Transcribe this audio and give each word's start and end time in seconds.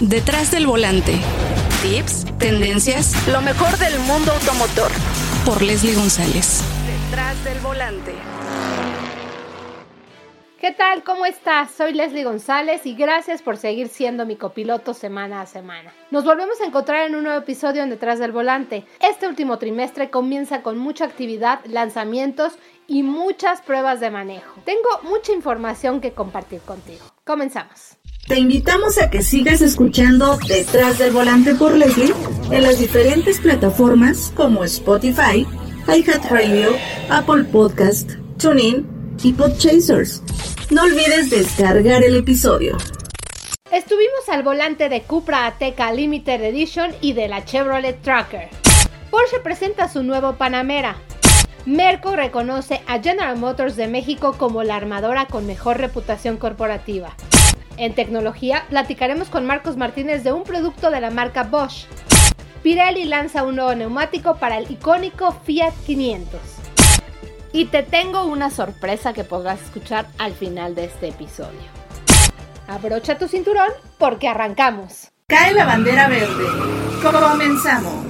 Detrás 0.00 0.50
del 0.50 0.66
volante. 0.66 1.12
Tips, 1.82 2.24
tendencias, 2.38 3.28
lo 3.28 3.42
mejor 3.42 3.76
del 3.76 3.98
mundo 4.00 4.32
automotor. 4.32 4.90
Por 5.44 5.60
Leslie 5.60 5.94
González. 5.94 6.62
Detrás 6.86 7.44
del 7.44 7.58
volante. 7.58 8.14
¿Qué 10.58 10.72
tal? 10.72 11.04
¿Cómo 11.04 11.26
estás? 11.26 11.72
Soy 11.72 11.92
Leslie 11.92 12.24
González 12.24 12.86
y 12.86 12.94
gracias 12.94 13.42
por 13.42 13.58
seguir 13.58 13.88
siendo 13.88 14.24
mi 14.24 14.36
copiloto 14.36 14.94
semana 14.94 15.42
a 15.42 15.46
semana. 15.46 15.92
Nos 16.10 16.24
volvemos 16.24 16.58
a 16.62 16.64
encontrar 16.64 17.06
en 17.06 17.14
un 17.14 17.24
nuevo 17.24 17.38
episodio 17.38 17.82
en 17.82 17.90
Detrás 17.90 18.18
del 18.18 18.32
Volante. 18.32 18.86
Este 19.00 19.28
último 19.28 19.58
trimestre 19.58 20.08
comienza 20.08 20.62
con 20.62 20.78
mucha 20.78 21.04
actividad, 21.04 21.60
lanzamientos 21.66 22.54
y 22.86 23.02
muchas 23.02 23.60
pruebas 23.60 24.00
de 24.00 24.10
manejo. 24.10 24.62
Tengo 24.64 24.88
mucha 25.02 25.32
información 25.32 26.00
que 26.00 26.12
compartir 26.12 26.60
contigo. 26.60 27.04
Comenzamos. 27.24 27.99
Te 28.30 28.38
invitamos 28.38 28.96
a 28.98 29.10
que 29.10 29.24
sigas 29.24 29.60
escuchando 29.60 30.38
Detrás 30.46 30.98
del 30.98 31.10
Volante 31.10 31.52
por 31.56 31.76
Leslie 31.76 32.14
en 32.52 32.62
las 32.62 32.78
diferentes 32.78 33.40
plataformas 33.40 34.32
como 34.36 34.62
Spotify, 34.62 35.44
iHeartRadio, 35.88 36.68
Apple 37.08 37.42
Podcast, 37.42 38.12
TuneIn 38.38 39.16
y 39.24 39.32
Podchasers. 39.32 40.22
No 40.70 40.84
olvides 40.84 41.30
descargar 41.30 42.04
el 42.04 42.14
episodio. 42.14 42.76
Estuvimos 43.72 44.28
al 44.28 44.44
volante 44.44 44.88
de 44.88 45.02
Cupra 45.02 45.46
Ateca 45.46 45.92
Limited 45.92 46.40
Edition 46.44 46.92
y 47.00 47.14
de 47.14 47.26
la 47.26 47.44
Chevrolet 47.44 48.00
Tracker. 48.00 48.48
Porsche 49.10 49.40
presenta 49.40 49.88
su 49.88 50.04
nuevo 50.04 50.36
Panamera. 50.36 50.98
Merco 51.66 52.14
reconoce 52.14 52.80
a 52.86 53.02
General 53.02 53.36
Motors 53.36 53.74
de 53.74 53.88
México 53.88 54.36
como 54.38 54.62
la 54.62 54.76
armadora 54.76 55.26
con 55.26 55.48
mejor 55.48 55.78
reputación 55.78 56.36
corporativa. 56.36 57.16
En 57.80 57.94
tecnología, 57.94 58.66
platicaremos 58.68 59.30
con 59.30 59.46
Marcos 59.46 59.78
Martínez 59.78 60.22
de 60.22 60.34
un 60.34 60.44
producto 60.44 60.90
de 60.90 61.00
la 61.00 61.10
marca 61.10 61.44
Bosch. 61.44 61.86
Pirelli 62.62 63.04
lanza 63.04 63.42
un 63.42 63.56
nuevo 63.56 63.74
neumático 63.74 64.36
para 64.36 64.58
el 64.58 64.70
icónico 64.70 65.32
Fiat 65.46 65.72
500. 65.86 66.38
Y 67.54 67.64
te 67.64 67.82
tengo 67.82 68.26
una 68.26 68.50
sorpresa 68.50 69.14
que 69.14 69.24
podrás 69.24 69.62
escuchar 69.62 70.06
al 70.18 70.34
final 70.34 70.74
de 70.74 70.84
este 70.84 71.08
episodio. 71.08 71.58
Abrocha 72.68 73.16
tu 73.16 73.28
cinturón 73.28 73.70
porque 73.96 74.28
arrancamos. 74.28 75.08
Cae 75.26 75.54
la 75.54 75.64
bandera 75.64 76.06
verde. 76.06 76.44
Comenzamos. 77.02 78.04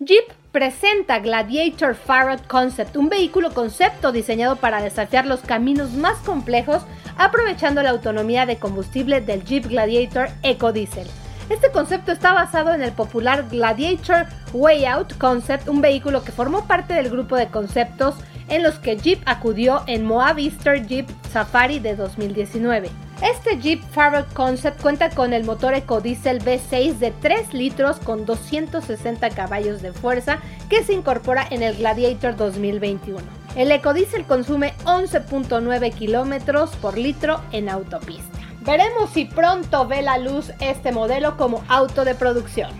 Jeep 0.00 0.39
presenta 0.52 1.20
Gladiator 1.20 1.94
Farad 1.94 2.40
Concept, 2.40 2.96
un 2.96 3.08
vehículo 3.08 3.54
concepto 3.54 4.10
diseñado 4.10 4.56
para 4.56 4.82
desafiar 4.82 5.26
los 5.26 5.40
caminos 5.40 5.92
más 5.92 6.18
complejos 6.18 6.82
aprovechando 7.16 7.82
la 7.82 7.90
autonomía 7.90 8.46
de 8.46 8.56
combustible 8.56 9.20
del 9.20 9.44
Jeep 9.44 9.66
Gladiator 9.66 10.28
EcoDiesel. 10.42 11.06
Este 11.48 11.70
concepto 11.70 12.12
está 12.12 12.32
basado 12.32 12.74
en 12.74 12.82
el 12.82 12.92
popular 12.92 13.46
Gladiator 13.50 14.26
Way 14.52 14.86
Out 14.86 15.18
Concept, 15.18 15.68
un 15.68 15.80
vehículo 15.80 16.22
que 16.22 16.32
formó 16.32 16.66
parte 16.66 16.94
del 16.94 17.10
grupo 17.10 17.36
de 17.36 17.48
conceptos 17.48 18.14
en 18.50 18.62
los 18.62 18.78
que 18.78 18.96
Jeep 18.96 19.22
acudió 19.24 19.82
en 19.86 20.04
Moab 20.04 20.38
Easter 20.38 20.86
Jeep 20.86 21.08
Safari 21.32 21.78
de 21.78 21.96
2019. 21.96 22.90
Este 23.22 23.58
Jeep 23.58 23.82
Farrell 23.92 24.24
Concept 24.32 24.80
cuenta 24.80 25.10
con 25.10 25.32
el 25.32 25.44
motor 25.44 25.74
EcoDiesel 25.74 26.42
V6 26.42 26.98
de 26.98 27.10
3 27.10 27.54
litros 27.54 27.98
con 27.98 28.26
260 28.26 29.30
caballos 29.30 29.82
de 29.82 29.92
fuerza 29.92 30.38
que 30.68 30.82
se 30.82 30.94
incorpora 30.94 31.46
en 31.50 31.62
el 31.62 31.76
Gladiator 31.76 32.36
2021. 32.36 33.20
El 33.56 33.72
EcoDiesel 33.72 34.24
consume 34.24 34.74
11.9 34.84 35.92
kilómetros 35.92 36.70
por 36.76 36.96
litro 36.96 37.40
en 37.52 37.68
autopista. 37.68 38.38
Veremos 38.62 39.10
si 39.10 39.24
pronto 39.24 39.86
ve 39.86 40.02
la 40.02 40.18
luz 40.18 40.52
este 40.60 40.92
modelo 40.92 41.36
como 41.36 41.64
auto 41.68 42.04
de 42.04 42.14
producción. 42.14 42.70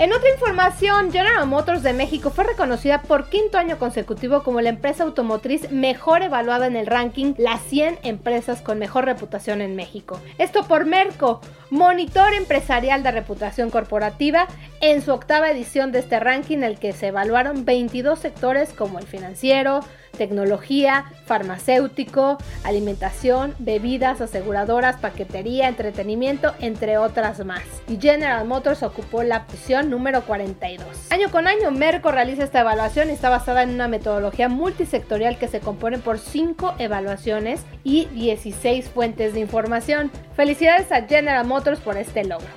En 0.00 0.14
otra 0.14 0.30
información, 0.30 1.12
General 1.12 1.46
Motors 1.46 1.82
de 1.82 1.92
México 1.92 2.30
fue 2.30 2.44
reconocida 2.44 3.02
por 3.02 3.28
quinto 3.28 3.58
año 3.58 3.78
consecutivo 3.78 4.42
como 4.42 4.62
la 4.62 4.70
empresa 4.70 5.04
automotriz 5.04 5.70
mejor 5.70 6.22
evaluada 6.22 6.66
en 6.66 6.74
el 6.74 6.86
ranking 6.86 7.34
Las 7.36 7.60
100 7.64 7.98
empresas 8.02 8.62
con 8.62 8.78
mejor 8.78 9.04
reputación 9.04 9.60
en 9.60 9.76
México. 9.76 10.18
Esto 10.38 10.64
por 10.66 10.86
Merco, 10.86 11.42
monitor 11.68 12.32
empresarial 12.32 13.02
de 13.02 13.10
reputación 13.10 13.68
corporativa, 13.68 14.48
en 14.80 15.02
su 15.02 15.12
octava 15.12 15.50
edición 15.50 15.92
de 15.92 15.98
este 15.98 16.18
ranking 16.20 16.58
en 16.58 16.64
el 16.64 16.78
que 16.78 16.92
se 16.92 17.08
evaluaron 17.08 17.64
22 17.64 18.18
sectores 18.18 18.72
como 18.72 18.98
el 18.98 19.06
financiero, 19.06 19.80
tecnología, 20.16 21.12
farmacéutico, 21.26 22.38
alimentación, 22.64 23.54
bebidas, 23.58 24.20
aseguradoras, 24.20 24.96
paquetería, 24.96 25.68
entretenimiento, 25.68 26.54
entre 26.60 26.98
otras 26.98 27.44
más. 27.44 27.62
Y 27.88 27.98
General 27.98 28.46
Motors 28.46 28.82
ocupó 28.82 29.22
la 29.22 29.46
posición 29.46 29.90
número 29.90 30.22
42. 30.22 30.86
Año 31.10 31.30
con 31.30 31.46
año, 31.46 31.70
Merco 31.70 32.10
realiza 32.10 32.44
esta 32.44 32.60
evaluación 32.60 33.10
y 33.10 33.12
está 33.12 33.30
basada 33.30 33.62
en 33.62 33.70
una 33.70 33.88
metodología 33.88 34.48
multisectorial 34.48 35.38
que 35.38 35.48
se 35.48 35.60
compone 35.60 35.98
por 35.98 36.18
5 36.18 36.76
evaluaciones 36.78 37.62
y 37.84 38.06
16 38.06 38.88
fuentes 38.88 39.34
de 39.34 39.40
información. 39.40 40.10
Felicidades 40.36 40.90
a 40.90 41.02
General 41.02 41.46
Motors 41.46 41.80
por 41.80 41.96
este 41.96 42.24
logro. 42.24 42.48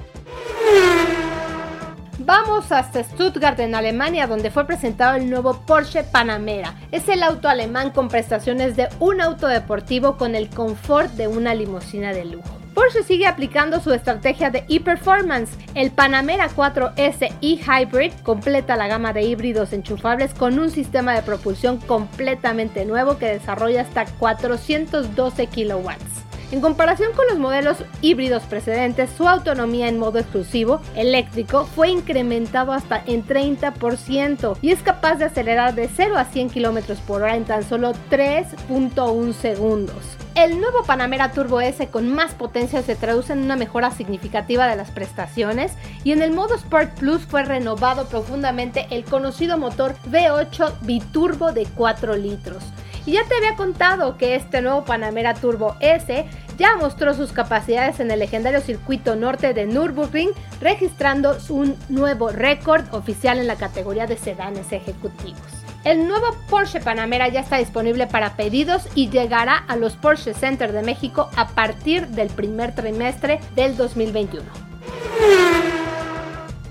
Vamos 2.26 2.72
hasta 2.72 3.04
Stuttgart 3.04 3.60
en 3.60 3.76
Alemania 3.76 4.28
donde 4.28 4.50
fue 4.50 4.66
presentado 4.66 5.18
el 5.18 5.30
nuevo 5.30 5.60
Porsche 5.66 6.06
Panamera. 6.06 6.74
Es 6.92 7.10
el 7.10 7.22
auto 7.22 7.50
alemán 7.50 7.92
con 7.92 8.08
prestaciones 8.08 8.78
de 8.78 8.88
un 9.02 9.20
auto 9.20 9.48
deportivo 9.48 10.16
con 10.16 10.34
el 10.34 10.50
confort 10.50 11.12
de 11.16 11.28
una 11.28 11.54
limusina 11.54 12.14
de 12.14 12.24
lujo. 12.24 12.58
Porsche 12.74 13.04
sigue 13.04 13.28
aplicando 13.28 13.82
su 13.82 13.92
estrategia 13.92 14.50
de 14.52 14.64
e-performance. 14.70 15.52
El 15.76 15.92
Panamera 15.92 16.50
4S 16.50 17.34
e-Hybrid 17.42 18.14
completa 18.24 18.78
la 18.78 18.88
gama 18.88 19.12
de 19.12 19.24
híbridos 19.24 19.74
enchufables 19.74 20.34
con 20.34 20.60
un 20.60 20.72
sistema 20.72 21.14
de 21.14 21.24
propulsión 21.24 21.78
completamente 21.78 22.86
nuevo 22.86 23.18
que 23.18 23.28
desarrolla 23.28 23.82
hasta 23.82 24.06
412 24.06 25.48
kilowatts. 25.48 26.33
En 26.54 26.62
comparación 26.62 27.14
con 27.14 27.26
los 27.26 27.40
modelos 27.40 27.78
híbridos 28.02 28.44
precedentes, 28.44 29.10
su 29.18 29.28
autonomía 29.28 29.88
en 29.88 29.98
modo 29.98 30.20
exclusivo 30.20 30.82
eléctrico 30.96 31.66
fue 31.66 31.90
incrementado 31.90 32.74
hasta 32.74 33.02
en 33.08 33.26
30% 33.26 34.60
y 34.62 34.70
es 34.70 34.84
capaz 34.84 35.16
de 35.16 35.26
acelerar 35.26 35.74
de 35.74 35.90
0 35.90 36.16
a 36.16 36.26
100 36.26 36.50
km 36.50 36.96
por 37.08 37.24
hora 37.24 37.36
en 37.36 37.46
tan 37.46 37.64
solo 37.64 37.94
3.1 38.12 39.34
segundos. 39.34 39.96
El 40.36 40.62
nuevo 40.62 40.84
Panamera 40.84 41.32
Turbo 41.32 41.60
S 41.60 41.88
con 41.88 42.14
más 42.14 42.36
potencia 42.36 42.84
se 42.84 42.96
traduce 42.96 43.34
en 43.34 43.40
una 43.40 43.56
mejora 43.56 43.90
significativa 43.90 44.68
de 44.68 44.76
las 44.76 44.92
prestaciones 44.92 45.74
y 46.04 46.12
en 46.12 46.22
el 46.22 46.34
modo 46.34 46.54
Sport 46.54 47.00
Plus 47.00 47.24
fue 47.24 47.44
renovado 47.46 48.06
profundamente 48.06 48.86
el 48.92 49.06
conocido 49.06 49.58
motor 49.58 49.96
V8 50.08 50.82
biturbo 50.82 51.52
de 51.52 51.66
4 51.66 52.16
litros. 52.16 52.64
Y 53.06 53.14
ya 53.14 53.26
te 53.26 53.36
había 53.36 53.56
contado 53.56 54.18
que 54.18 54.36
este 54.36 54.62
nuevo 54.62 54.86
Panamera 54.86 55.34
Turbo 55.34 55.76
S 55.82 56.26
ya 56.58 56.76
mostró 56.76 57.14
sus 57.14 57.32
capacidades 57.32 58.00
en 58.00 58.12
el 58.12 58.20
legendario 58.20 58.62
circuito 58.62 59.16
norte 59.16 59.54
de 59.54 59.66
Nürburgring, 59.66 60.32
registrando 60.62 61.38
un 61.50 61.76
nuevo 61.90 62.30
récord 62.30 62.86
oficial 62.94 63.40
en 63.40 63.48
la 63.48 63.56
categoría 63.56 64.08
de 64.08 64.18
sedanes 64.18 64.72
ejecutivos. 64.72 65.42
El 65.84 66.08
nuevo 66.08 66.28
Porsche 66.50 66.80
Panamera 66.80 67.28
ya 67.28 67.42
está 67.42 67.58
disponible 67.58 68.08
para 68.08 68.38
pedidos 68.38 68.88
y 68.96 69.10
llegará 69.10 69.58
a 69.58 69.76
los 69.76 69.98
Porsche 69.98 70.34
Center 70.34 70.72
de 70.72 70.82
México 70.82 71.30
a 71.36 71.50
partir 71.50 72.08
del 72.08 72.30
primer 72.30 72.74
trimestre 72.74 73.42
del 73.56 73.76
2021. 73.76 75.83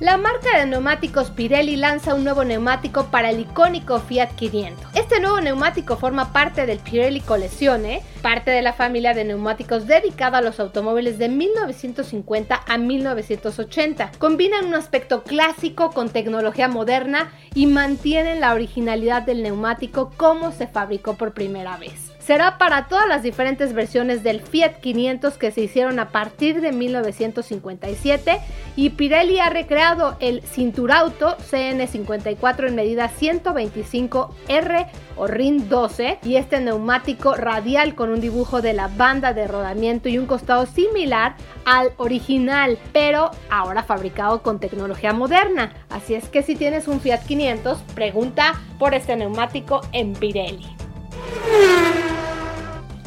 La 0.03 0.17
marca 0.17 0.59
de 0.59 0.67
neumáticos 0.67 1.31
Pirelli 1.31 1.77
lanza 1.77 2.17
un 2.17 2.25
nuevo 2.25 2.43
neumático 2.43 3.07
para 3.13 3.31
el 3.31 3.39
icónico 3.39 4.01
Fiat 4.01 4.35
500. 4.35 4.97
Este 4.97 5.21
nuevo 5.21 5.41
neumático 5.41 5.97
forma 5.97 6.33
parte 6.33 6.67
del 6.67 6.81
Pirelli 6.81 7.21
Collezione, 7.21 8.03
parte 8.21 8.51
de 8.51 8.63
la 8.63 8.73
familia 8.73 9.15
de 9.15 9.25
neumáticos 9.25 9.87
dedicada 9.87 10.39
a 10.39 10.43
los 10.43 10.59
automóviles 10.59 11.19
de 11.19 11.29
1950 11.29 12.63
a 12.67 12.79
1980. 12.79 14.11
Combinan 14.19 14.65
un 14.65 14.75
aspecto 14.75 15.23
clásico 15.23 15.93
con 15.93 16.09
tecnología 16.09 16.67
moderna 16.67 17.31
y 17.55 17.67
mantienen 17.67 18.41
la 18.41 18.55
originalidad 18.55 19.23
del 19.23 19.45
neumático 19.45 20.11
como 20.17 20.51
se 20.51 20.67
fabricó 20.67 21.15
por 21.15 21.33
primera 21.33 21.77
vez 21.77 22.12
será 22.25 22.59
para 22.59 22.89
todas 22.89 23.09
las 23.09 23.23
diferentes 23.23 23.73
versiones 23.73 24.23
del 24.23 24.41
Fiat 24.41 24.81
500 24.81 25.37
que 25.39 25.51
se 25.51 25.63
hicieron 25.63 25.99
a 25.99 26.11
partir 26.11 26.61
de 26.61 26.73
1957 26.73 28.41
y 28.77 28.91
Pirelli 28.91 29.41
ha 29.41 29.51
recreado 29.51 30.17
el 30.21 30.43
Cinturauto 30.43 31.37
CN54 31.39 32.69
en 32.69 32.75
medida 32.75 33.11
125R 33.11 34.87
o 35.17 35.27
RIN 35.27 35.69
12 35.69 36.19
y 36.25 36.37
este 36.37 36.61
neumático 36.61 37.35
radial 37.35 37.95
con 37.95 38.11
un 38.11 38.21
dibujo 38.21 38.63
de 38.63 38.73
la 38.73 38.89
banda 38.89 39.33
de 39.33 39.49
rodamiento 39.49 40.09
y 40.09 40.19
un 40.19 40.27
costado 40.27 40.67
similar 40.67 41.35
al 41.65 41.93
original, 41.97 42.79
pero 42.93 43.31
ahora 43.51 43.83
fabricado 43.83 44.43
con 44.43 44.61
tecnología 44.61 45.13
moderna. 45.13 45.73
Así 45.91 46.15
es 46.15 46.29
que 46.29 46.43
si 46.43 46.57
tienes 46.57 46.89
un 46.89 47.01
Fiat 47.01 47.25
500, 47.27 47.79
pregunta 47.95 48.55
por 48.79 48.95
este 48.95 49.17
neumático 49.17 49.81
en 49.93 50.13
Pirelli. 50.15 50.67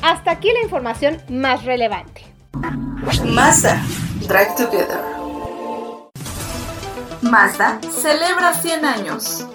Hasta 0.05 0.29
aquí 0.29 0.51
la 0.53 0.61
información 0.61 1.19
más 1.29 1.65
relevante. 1.65 2.21
Mazda, 3.25 3.81
Drive 4.19 4.53
Together. 4.55 4.99
Mazda 7.23 7.79
celebra 7.89 8.53
100 8.53 8.85
años. 8.85 9.47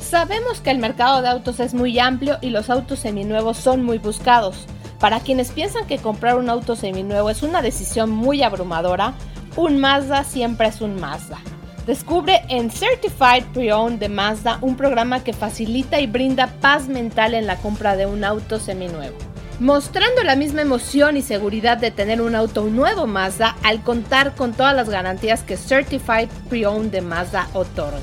Sabemos 0.00 0.60
que 0.60 0.70
el 0.70 0.78
mercado 0.78 1.20
de 1.20 1.28
autos 1.28 1.58
es 1.58 1.74
muy 1.74 1.98
amplio 1.98 2.38
y 2.40 2.50
los 2.50 2.70
autos 2.70 3.00
seminuevos 3.00 3.56
son 3.56 3.82
muy 3.82 3.98
buscados. 3.98 4.66
Para 5.00 5.18
quienes 5.18 5.50
piensan 5.50 5.88
que 5.88 5.98
comprar 5.98 6.38
un 6.38 6.48
auto 6.48 6.76
seminuevo 6.76 7.28
es 7.28 7.42
una 7.42 7.62
decisión 7.62 8.10
muy 8.10 8.44
abrumadora, 8.44 9.14
un 9.56 9.78
Mazda 9.78 10.22
siempre 10.22 10.68
es 10.68 10.80
un 10.80 11.00
Mazda. 11.00 11.38
Descubre 11.86 12.42
en 12.48 12.68
Certified 12.68 13.44
Pre-Owned 13.54 14.00
de 14.00 14.08
Mazda 14.08 14.58
un 14.60 14.76
programa 14.76 15.22
que 15.22 15.32
facilita 15.32 16.00
y 16.00 16.08
brinda 16.08 16.48
paz 16.60 16.88
mental 16.88 17.32
en 17.32 17.46
la 17.46 17.58
compra 17.58 17.94
de 17.96 18.06
un 18.06 18.24
auto 18.24 18.58
seminuevo. 18.58 19.16
Mostrando 19.60 20.24
la 20.24 20.34
misma 20.34 20.62
emoción 20.62 21.16
y 21.16 21.22
seguridad 21.22 21.78
de 21.78 21.92
tener 21.92 22.20
un 22.20 22.34
auto 22.34 22.64
nuevo 22.64 23.06
Mazda 23.06 23.56
al 23.62 23.84
contar 23.84 24.34
con 24.34 24.52
todas 24.52 24.74
las 24.74 24.90
garantías 24.90 25.44
que 25.44 25.56
Certified 25.56 26.28
Pre-Owned 26.50 26.90
de 26.90 27.02
Mazda 27.02 27.46
otorga. 27.52 28.00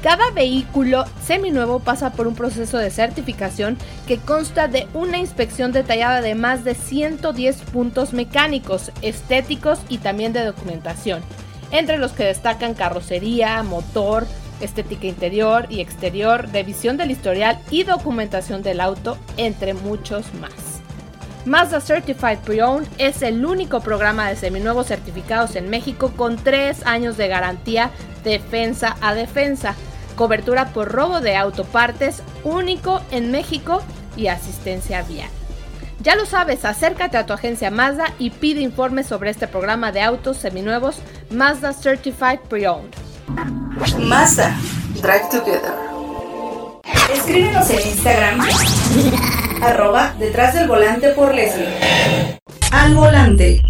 Cada 0.00 0.30
vehículo 0.30 1.04
seminuevo 1.24 1.80
pasa 1.80 2.12
por 2.12 2.28
un 2.28 2.36
proceso 2.36 2.78
de 2.78 2.90
certificación 2.90 3.76
que 4.06 4.18
consta 4.18 4.68
de 4.68 4.86
una 4.94 5.18
inspección 5.18 5.72
detallada 5.72 6.20
de 6.20 6.36
más 6.36 6.62
de 6.62 6.76
110 6.76 7.56
puntos 7.72 8.12
mecánicos, 8.12 8.92
estéticos 9.02 9.80
y 9.88 9.98
también 9.98 10.32
de 10.32 10.44
documentación, 10.44 11.22
entre 11.74 11.98
los 11.98 12.12
que 12.12 12.24
destacan 12.24 12.74
carrocería, 12.74 13.62
motor, 13.64 14.26
estética 14.60 15.08
interior 15.08 15.66
y 15.68 15.80
exterior, 15.80 16.48
revisión 16.52 16.96
del 16.96 17.10
historial 17.10 17.58
y 17.68 17.82
documentación 17.82 18.62
del 18.62 18.80
auto, 18.80 19.18
entre 19.36 19.74
muchos 19.74 20.32
más. 20.34 20.52
Mazda 21.44 21.80
Certified 21.80 22.38
Pre-Owned 22.38 22.88
es 22.98 23.22
el 23.22 23.44
único 23.44 23.80
programa 23.80 24.28
de 24.28 24.36
seminuevos 24.36 24.86
certificados 24.86 25.56
en 25.56 25.68
México 25.68 26.12
con 26.16 26.36
3 26.36 26.86
años 26.86 27.16
de 27.16 27.28
garantía 27.28 27.90
defensa 28.22 28.96
a 29.02 29.14
defensa 29.14 29.74
cobertura 30.14 30.68
por 30.68 30.92
robo 30.92 31.20
de 31.20 31.36
autopartes 31.36 32.22
único 32.44 33.02
en 33.10 33.32
México 33.32 33.82
y 34.16 34.28
asistencia 34.28 35.02
vial. 35.02 35.28
Ya 36.04 36.16
lo 36.16 36.26
sabes, 36.26 36.66
acércate 36.66 37.16
a 37.16 37.24
tu 37.24 37.32
agencia 37.32 37.70
Mazda 37.70 38.04
y 38.18 38.28
pide 38.28 38.60
informes 38.60 39.06
sobre 39.06 39.30
este 39.30 39.48
programa 39.48 39.90
de 39.90 40.02
autos 40.02 40.36
seminuevos 40.36 40.96
Mazda 41.30 41.72
Certified 41.72 42.40
Pre-Owned. 42.40 42.94
Mazda, 44.00 44.54
Drive 45.00 45.30
Together. 45.30 45.72
Escríbenos 47.10 47.70
en 47.70 47.88
Instagram, 47.88 48.40
arroba 49.62 50.14
detrás 50.18 50.52
del 50.52 50.68
volante 50.68 51.08
por 51.12 51.34
Leslie. 51.34 51.68
Al 52.70 52.94
volante. 52.94 53.62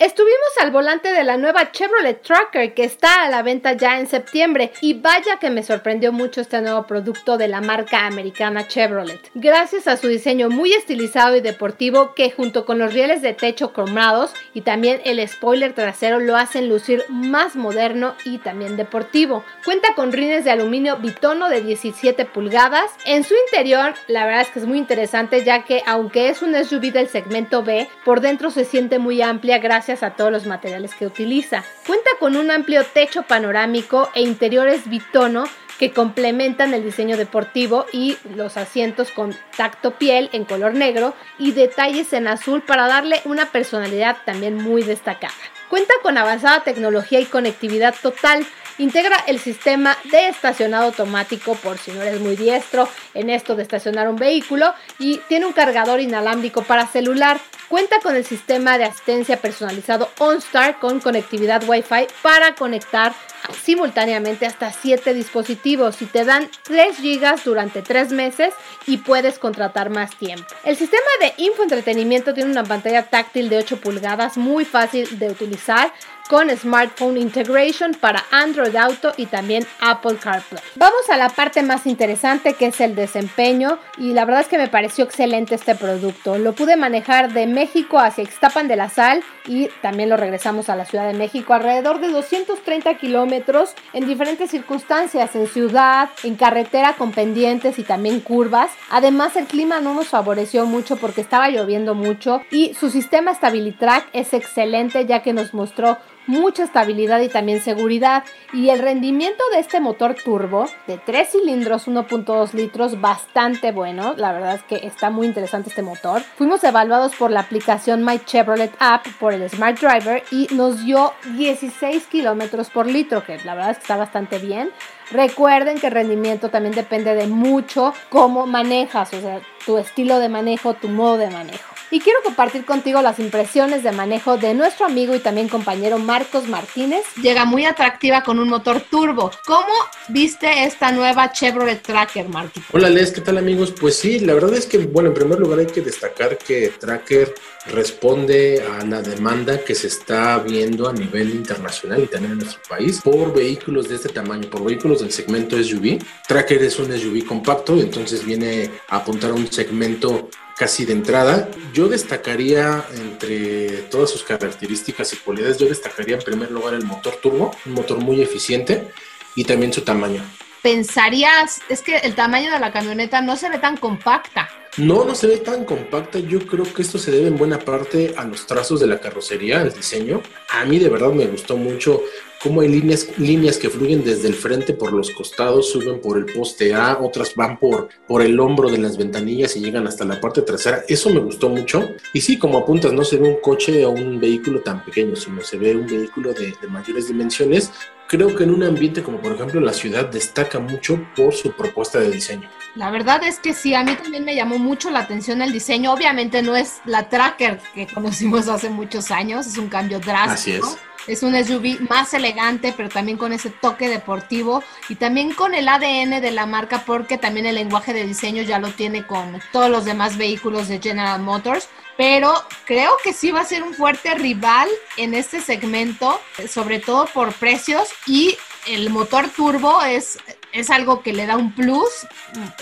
Estuvimos 0.00 0.34
al 0.60 0.72
volante 0.72 1.12
de 1.12 1.22
la 1.22 1.36
nueva 1.36 1.70
Chevrolet 1.70 2.20
Tracker 2.20 2.74
que 2.74 2.82
está 2.82 3.22
a 3.22 3.30
la 3.30 3.44
venta 3.44 3.74
ya 3.74 4.00
en 4.00 4.08
septiembre 4.08 4.72
y 4.80 4.94
vaya 4.94 5.38
que 5.38 5.50
me 5.50 5.62
sorprendió 5.62 6.10
mucho 6.10 6.40
este 6.40 6.60
nuevo 6.60 6.82
producto 6.84 7.38
de 7.38 7.46
la 7.46 7.60
marca 7.60 8.04
americana 8.04 8.66
Chevrolet. 8.66 9.30
Gracias 9.34 9.86
a 9.86 9.96
su 9.96 10.08
diseño 10.08 10.50
muy 10.50 10.72
estilizado 10.72 11.36
y 11.36 11.40
deportivo 11.40 12.12
que 12.14 12.32
junto 12.32 12.66
con 12.66 12.80
los 12.80 12.92
rieles 12.92 13.22
de 13.22 13.34
techo 13.34 13.72
cromados 13.72 14.32
y 14.52 14.62
también 14.62 15.00
el 15.04 15.26
spoiler 15.28 15.74
trasero 15.74 16.18
lo 16.18 16.36
hacen 16.36 16.68
lucir 16.68 17.04
más 17.08 17.54
moderno 17.54 18.16
y 18.24 18.38
también 18.38 18.76
deportivo. 18.76 19.44
Cuenta 19.64 19.94
con 19.94 20.12
rines 20.12 20.44
de 20.44 20.50
aluminio 20.50 20.96
bitono 20.96 21.48
de 21.48 21.60
17 21.60 22.24
pulgadas. 22.24 22.90
En 23.04 23.22
su 23.22 23.34
interior 23.46 23.94
la 24.08 24.26
verdad 24.26 24.42
es 24.42 24.50
que 24.50 24.58
es 24.58 24.66
muy 24.66 24.78
interesante 24.78 25.44
ya 25.44 25.62
que 25.62 25.84
aunque 25.86 26.30
es 26.30 26.42
un 26.42 26.52
SUV 26.52 26.90
del 26.90 27.08
segmento 27.08 27.62
B, 27.62 27.88
por 28.04 28.20
dentro 28.20 28.50
se 28.50 28.64
siente 28.64 28.98
muy 28.98 29.22
amplia 29.22 29.58
gracias 29.58 29.83
a 29.88 30.10
todos 30.16 30.32
los 30.32 30.46
materiales 30.46 30.94
que 30.94 31.06
utiliza. 31.06 31.62
Cuenta 31.86 32.10
con 32.18 32.36
un 32.36 32.50
amplio 32.50 32.84
techo 32.84 33.22
panorámico 33.22 34.08
e 34.14 34.22
interiores 34.22 34.88
bitono 34.88 35.44
que 35.78 35.92
complementan 35.92 36.72
el 36.72 36.82
diseño 36.82 37.16
deportivo 37.16 37.86
y 37.92 38.16
los 38.34 38.56
asientos 38.56 39.10
con 39.10 39.36
tacto 39.56 39.98
piel 39.98 40.30
en 40.32 40.44
color 40.44 40.74
negro 40.74 41.14
y 41.38 41.52
detalles 41.52 42.12
en 42.12 42.28
azul 42.28 42.62
para 42.62 42.86
darle 42.86 43.20
una 43.24 43.46
personalidad 43.46 44.16
también 44.24 44.56
muy 44.56 44.82
destacada. 44.82 45.34
Cuenta 45.68 45.92
con 46.02 46.16
avanzada 46.16 46.62
tecnología 46.62 47.20
y 47.20 47.26
conectividad 47.26 47.94
total. 48.00 48.46
Integra 48.78 49.16
el 49.28 49.38
sistema 49.38 49.96
de 50.10 50.28
estacionado 50.28 50.86
automático 50.86 51.54
por 51.54 51.78
si 51.78 51.92
no 51.92 52.02
eres 52.02 52.20
muy 52.20 52.34
diestro 52.34 52.88
en 53.14 53.30
esto 53.30 53.54
de 53.54 53.62
estacionar 53.62 54.08
un 54.08 54.16
vehículo 54.16 54.74
y 54.98 55.18
tiene 55.28 55.46
un 55.46 55.52
cargador 55.52 56.00
inalámbrico 56.00 56.62
para 56.62 56.88
celular. 56.88 57.40
Cuenta 57.68 58.00
con 58.00 58.16
el 58.16 58.24
sistema 58.24 58.76
de 58.76 58.84
asistencia 58.84 59.36
personalizado 59.36 60.10
OnStar 60.18 60.80
con 60.80 61.00
conectividad 61.00 61.62
Wi-Fi 61.68 62.08
para 62.22 62.54
conectar 62.56 63.14
simultáneamente 63.62 64.46
hasta 64.46 64.72
7 64.72 65.14
dispositivos 65.14 66.00
y 66.02 66.06
te 66.06 66.24
dan 66.24 66.48
3 66.64 67.00
GB 67.00 67.44
durante 67.44 67.82
3 67.82 68.10
meses 68.12 68.54
y 68.86 68.98
puedes 68.98 69.38
contratar 69.38 69.90
más 69.90 70.16
tiempo. 70.16 70.46
El 70.64 70.76
sistema 70.76 71.02
de 71.20 71.34
infoentretenimiento 71.38 72.34
tiene 72.34 72.50
una 72.50 72.64
pantalla 72.64 73.04
táctil 73.04 73.48
de 73.48 73.58
8 73.58 73.80
pulgadas 73.80 74.36
muy 74.36 74.64
fácil 74.64 75.18
de 75.18 75.28
utilizar 75.28 75.92
con 76.28 76.48
Smartphone 76.50 77.18
Integration 77.18 77.92
para 77.92 78.24
Android 78.30 78.74
Auto 78.76 79.12
y 79.16 79.26
también 79.26 79.66
Apple 79.80 80.16
CarPlay. 80.16 80.62
Vamos 80.76 81.10
a 81.10 81.16
la 81.16 81.28
parte 81.28 81.62
más 81.62 81.86
interesante 81.86 82.54
que 82.54 82.66
es 82.66 82.80
el 82.80 82.94
desempeño 82.94 83.78
y 83.98 84.12
la 84.12 84.24
verdad 84.24 84.42
es 84.42 84.48
que 84.48 84.58
me 84.58 84.68
pareció 84.68 85.04
excelente 85.04 85.54
este 85.54 85.74
producto. 85.74 86.38
Lo 86.38 86.54
pude 86.54 86.76
manejar 86.76 87.32
de 87.32 87.46
México 87.46 87.98
hacia 87.98 88.24
Ixtapan 88.24 88.68
de 88.68 88.76
la 88.76 88.88
Sal 88.88 89.22
y 89.46 89.68
también 89.82 90.08
lo 90.08 90.16
regresamos 90.16 90.68
a 90.68 90.76
la 90.76 90.86
Ciudad 90.86 91.06
de 91.06 91.18
México 91.18 91.52
alrededor 91.52 92.00
de 92.00 92.08
230 92.08 92.94
kilómetros 92.96 93.74
en 93.92 94.06
diferentes 94.06 94.50
circunstancias, 94.50 95.34
en 95.36 95.46
ciudad, 95.46 96.08
en 96.22 96.36
carretera 96.36 96.94
con 96.94 97.12
pendientes 97.12 97.78
y 97.78 97.82
también 97.82 98.20
curvas. 98.20 98.70
Además 98.90 99.36
el 99.36 99.46
clima 99.46 99.80
no 99.80 99.94
nos 99.94 100.08
favoreció 100.08 100.64
mucho 100.66 100.96
porque 100.96 101.20
estaba 101.20 101.50
lloviendo 101.50 101.94
mucho 101.94 102.40
y 102.50 102.74
su 102.74 102.90
sistema 102.90 103.34
Stabilitrack 103.34 104.08
es 104.12 104.32
excelente 104.32 105.04
ya 105.06 105.22
que 105.22 105.32
nos 105.32 105.52
mostró 105.52 105.98
mucha 106.26 106.64
estabilidad 106.64 107.20
y 107.20 107.28
también 107.28 107.60
seguridad. 107.60 108.24
Y 108.52 108.70
el 108.70 108.78
rendimiento 108.78 109.42
de 109.52 109.60
este 109.60 109.80
motor 109.80 110.14
turbo 110.14 110.68
de 110.86 110.98
3 110.98 111.28
cilindros 111.28 111.88
1.2 111.88 112.52
litros 112.52 113.00
bastante 113.00 113.72
bueno. 113.72 114.14
La 114.16 114.32
verdad 114.32 114.56
es 114.56 114.62
que 114.62 114.86
está 114.86 115.10
muy 115.10 115.26
interesante 115.26 115.70
este 115.70 115.82
motor. 115.82 116.22
Fuimos 116.36 116.62
evaluados 116.64 117.14
por 117.14 117.30
la 117.30 117.40
aplicación 117.40 118.04
My 118.04 118.18
Chevrolet 118.18 118.72
App 118.78 119.06
por 119.18 119.32
el 119.32 119.48
Smart 119.48 119.78
Driver 119.78 120.22
y 120.30 120.48
nos 120.52 120.84
dio 120.84 121.12
16 121.36 122.06
kilómetros 122.06 122.70
por 122.70 122.86
litro, 122.86 123.24
que 123.24 123.38
la 123.44 123.54
verdad 123.54 123.72
es 123.72 123.78
que 123.78 123.82
está 123.82 123.96
bastante 123.96 124.38
bien. 124.38 124.70
Recuerden 125.10 125.78
que 125.78 125.88
el 125.88 125.92
rendimiento 125.92 126.48
también 126.48 126.74
depende 126.74 127.14
de 127.14 127.26
mucho 127.26 127.92
cómo 128.08 128.46
manejas, 128.46 129.12
o 129.12 129.20
sea, 129.20 129.40
tu 129.66 129.76
estilo 129.76 130.18
de 130.18 130.28
manejo, 130.28 130.74
tu 130.74 130.88
modo 130.88 131.18
de 131.18 131.30
manejo 131.30 131.73
y 131.90 132.00
quiero 132.00 132.20
compartir 132.22 132.64
contigo 132.64 133.02
las 133.02 133.18
impresiones 133.18 133.82
de 133.82 133.92
manejo 133.92 134.36
de 134.36 134.54
nuestro 134.54 134.86
amigo 134.86 135.14
y 135.14 135.20
también 135.20 135.48
compañero 135.48 135.98
Marcos 135.98 136.48
Martínez. 136.48 137.04
Llega 137.22 137.44
muy 137.44 137.64
atractiva 137.64 138.22
con 138.22 138.38
un 138.38 138.48
motor 138.48 138.80
turbo. 138.80 139.30
¿Cómo 139.46 139.72
viste 140.08 140.64
esta 140.64 140.92
nueva 140.92 141.32
Chevrolet 141.32 141.82
Tracker, 141.82 142.28
Martínez? 142.28 142.68
Hola 142.72 142.90
Les, 142.90 143.12
¿qué 143.12 143.20
tal 143.20 143.38
amigos? 143.38 143.72
Pues 143.78 143.96
sí, 143.96 144.20
la 144.20 144.34
verdad 144.34 144.54
es 144.54 144.66
que, 144.66 144.78
bueno, 144.78 145.10
en 145.10 145.14
primer 145.14 145.38
lugar 145.38 145.58
hay 145.58 145.66
que 145.66 145.80
destacar 145.80 146.38
que 146.38 146.68
Tracker 146.68 147.34
responde 147.66 148.62
a 148.62 148.84
la 148.84 149.00
demanda 149.00 149.58
que 149.64 149.74
se 149.74 149.86
está 149.86 150.38
viendo 150.38 150.88
a 150.88 150.92
nivel 150.92 151.30
internacional 151.30 152.02
y 152.02 152.06
también 152.06 152.32
en 152.32 152.38
nuestro 152.38 152.60
país 152.68 153.00
por 153.02 153.32
vehículos 153.34 153.88
de 153.88 153.96
este 153.96 154.10
tamaño, 154.10 154.48
por 154.50 154.64
vehículos 154.64 155.00
del 155.00 155.12
segmento 155.12 155.62
SUV. 155.62 155.98
Tracker 156.28 156.62
es 156.62 156.78
un 156.78 156.92
SUV 156.92 157.24
compacto, 157.24 157.76
y 157.76 157.80
entonces 157.80 158.24
viene 158.24 158.70
a 158.88 158.96
apuntar 158.96 159.30
a 159.30 159.34
un 159.34 159.50
segmento 159.50 160.28
casi 160.56 160.84
de 160.84 160.92
entrada. 160.92 161.48
Yo 161.72 161.88
destacaría 161.88 162.84
entre 162.94 163.82
todas 163.90 164.10
sus 164.10 164.22
características 164.22 165.12
y 165.12 165.16
cualidades, 165.16 165.58
yo 165.58 165.66
destacaría 165.66 166.16
en 166.16 166.22
primer 166.22 166.50
lugar 166.50 166.74
el 166.74 166.84
motor 166.84 167.16
turbo, 167.16 167.54
un 167.66 167.72
motor 167.72 167.98
muy 167.98 168.22
eficiente 168.22 168.88
y 169.34 169.44
también 169.44 169.72
su 169.72 169.82
tamaño. 169.82 170.22
Pensarías, 170.64 171.60
es 171.68 171.82
que 171.82 171.98
el 171.98 172.14
tamaño 172.14 172.50
de 172.50 172.58
la 172.58 172.72
camioneta 172.72 173.20
no 173.20 173.36
se 173.36 173.50
ve 173.50 173.58
tan 173.58 173.76
compacta. 173.76 174.48
No, 174.78 175.04
no 175.04 175.14
se 175.14 175.26
ve 175.26 175.36
tan 175.36 175.66
compacta. 175.66 176.18
Yo 176.20 176.46
creo 176.46 176.64
que 176.64 176.80
esto 176.80 176.96
se 176.96 177.10
debe 177.10 177.28
en 177.28 177.36
buena 177.36 177.58
parte 177.58 178.14
a 178.16 178.24
los 178.24 178.46
trazos 178.46 178.80
de 178.80 178.86
la 178.86 178.98
carrocería, 178.98 179.60
al 179.60 179.74
diseño. 179.74 180.22
A 180.48 180.64
mí 180.64 180.78
de 180.78 180.88
verdad 180.88 181.12
me 181.12 181.26
gustó 181.26 181.58
mucho 181.58 182.00
cómo 182.42 182.62
hay 182.62 182.68
líneas, 182.68 183.08
líneas 183.18 183.58
que 183.58 183.68
fluyen 183.68 184.04
desde 184.04 184.26
el 184.26 184.34
frente 184.34 184.72
por 184.72 184.94
los 184.94 185.10
costados, 185.10 185.70
suben 185.70 186.00
por 186.00 186.16
el 186.16 186.24
poste 186.24 186.72
A, 186.72 186.98
otras 186.98 187.34
van 187.34 187.58
por, 187.58 187.90
por 188.08 188.22
el 188.22 188.40
hombro 188.40 188.70
de 188.70 188.78
las 188.78 188.96
ventanillas 188.96 189.56
y 189.56 189.60
llegan 189.60 189.86
hasta 189.86 190.06
la 190.06 190.18
parte 190.18 190.40
trasera. 190.40 190.82
Eso 190.88 191.10
me 191.10 191.20
gustó 191.20 191.50
mucho. 191.50 191.90
Y 192.14 192.22
sí, 192.22 192.38
como 192.38 192.56
apuntas, 192.56 192.90
no 192.94 193.04
se 193.04 193.18
ve 193.18 193.28
un 193.28 193.40
coche 193.42 193.84
o 193.84 193.90
un 193.90 194.18
vehículo 194.18 194.60
tan 194.60 194.82
pequeño, 194.82 195.14
sino 195.14 195.42
se 195.42 195.58
ve 195.58 195.76
un 195.76 195.86
vehículo 195.86 196.32
de, 196.32 196.54
de 196.58 196.68
mayores 196.68 197.08
dimensiones 197.08 197.70
creo 198.16 198.36
que 198.36 198.44
en 198.44 198.50
un 198.50 198.62
ambiente 198.62 199.02
como 199.02 199.18
por 199.18 199.32
ejemplo 199.32 199.60
la 199.60 199.72
ciudad 199.72 200.06
destaca 200.06 200.60
mucho 200.60 201.04
por 201.16 201.34
su 201.34 201.52
propuesta 201.52 201.98
de 201.98 202.10
diseño. 202.10 202.48
La 202.76 202.90
verdad 202.90 203.22
es 203.24 203.38
que 203.40 203.52
sí, 203.52 203.74
a 203.74 203.82
mí 203.82 203.94
también 203.96 204.24
me 204.24 204.36
llamó 204.36 204.58
mucho 204.58 204.90
la 204.90 205.00
atención 205.00 205.42
el 205.42 205.52
diseño. 205.52 205.92
Obviamente 205.92 206.42
no 206.42 206.54
es 206.54 206.80
la 206.84 207.08
Tracker 207.08 207.60
que 207.74 207.86
conocimos 207.86 208.48
hace 208.48 208.70
muchos 208.70 209.10
años, 209.10 209.46
es 209.46 209.58
un 209.58 209.68
cambio 209.68 209.98
drástico. 209.98 210.66
Así 210.66 210.76
es. 210.76 210.93
Es 211.06 211.22
un 211.22 211.34
SUV 211.34 211.80
más 211.88 212.14
elegante, 212.14 212.72
pero 212.76 212.88
también 212.88 213.18
con 213.18 213.32
ese 213.32 213.50
toque 213.50 213.88
deportivo 213.88 214.62
y 214.88 214.94
también 214.94 215.34
con 215.34 215.54
el 215.54 215.68
ADN 215.68 216.20
de 216.20 216.30
la 216.30 216.46
marca, 216.46 216.84
porque 216.86 217.18
también 217.18 217.46
el 217.46 217.56
lenguaje 217.56 217.92
de 217.92 218.06
diseño 218.06 218.42
ya 218.42 218.58
lo 218.58 218.70
tiene 218.70 219.06
con 219.06 219.40
todos 219.52 219.70
los 219.70 219.84
demás 219.84 220.16
vehículos 220.16 220.68
de 220.68 220.80
General 220.80 221.20
Motors. 221.20 221.68
Pero 221.96 222.34
creo 222.64 222.90
que 223.04 223.12
sí 223.12 223.30
va 223.30 223.42
a 223.42 223.44
ser 223.44 223.62
un 223.62 223.72
fuerte 223.72 224.14
rival 224.14 224.68
en 224.96 225.14
este 225.14 225.40
segmento, 225.40 226.20
sobre 226.48 226.80
todo 226.80 227.06
por 227.06 227.32
precios 227.34 227.88
y 228.06 228.36
el 228.66 228.90
motor 228.90 229.28
turbo 229.28 229.82
es, 229.82 230.18
es 230.54 230.70
algo 230.70 231.02
que 231.02 231.12
le 231.12 231.26
da 231.26 231.36
un 231.36 231.52
plus 231.54 232.06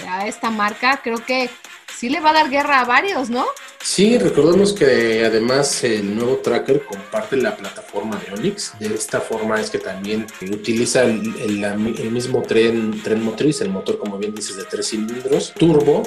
a 0.09 0.27
esta 0.27 0.51
marca. 0.51 1.01
Creo 1.05 1.25
que 1.25 1.51
sí 1.97 2.09
le 2.09 2.21
va 2.21 2.31
a 2.31 2.33
dar 2.33 2.51
guerra 2.51 2.81
a 2.81 2.85
varios, 2.85 3.31
¿no? 3.31 3.47
Sí, 3.83 4.19
recordemos 4.19 4.73
que 4.73 5.25
además 5.25 5.85
el 5.85 6.17
nuevo 6.17 6.37
Tracker 6.39 6.85
comparte 6.85 7.37
la 7.37 7.55
plataforma 7.55 8.17
de 8.17 8.33
Onix. 8.33 8.79
De 8.79 8.95
esta 8.95 9.21
forma 9.21 9.61
es 9.61 9.71
que 9.71 9.79
también 9.79 10.27
utiliza 10.41 11.03
el, 11.03 11.63
el, 11.63 12.11
mismo 12.11 12.43
tren, 12.43 13.03
tren 13.03 13.23
motriz, 13.23 13.61
el 13.61 13.71
motor, 13.71 13.99
como 13.99 14.19
bien 14.19 14.35
dices, 14.35 14.57
de 14.57 14.65
tres 14.65 14.89
cilindros, 14.89 15.53
turbo. 15.53 16.03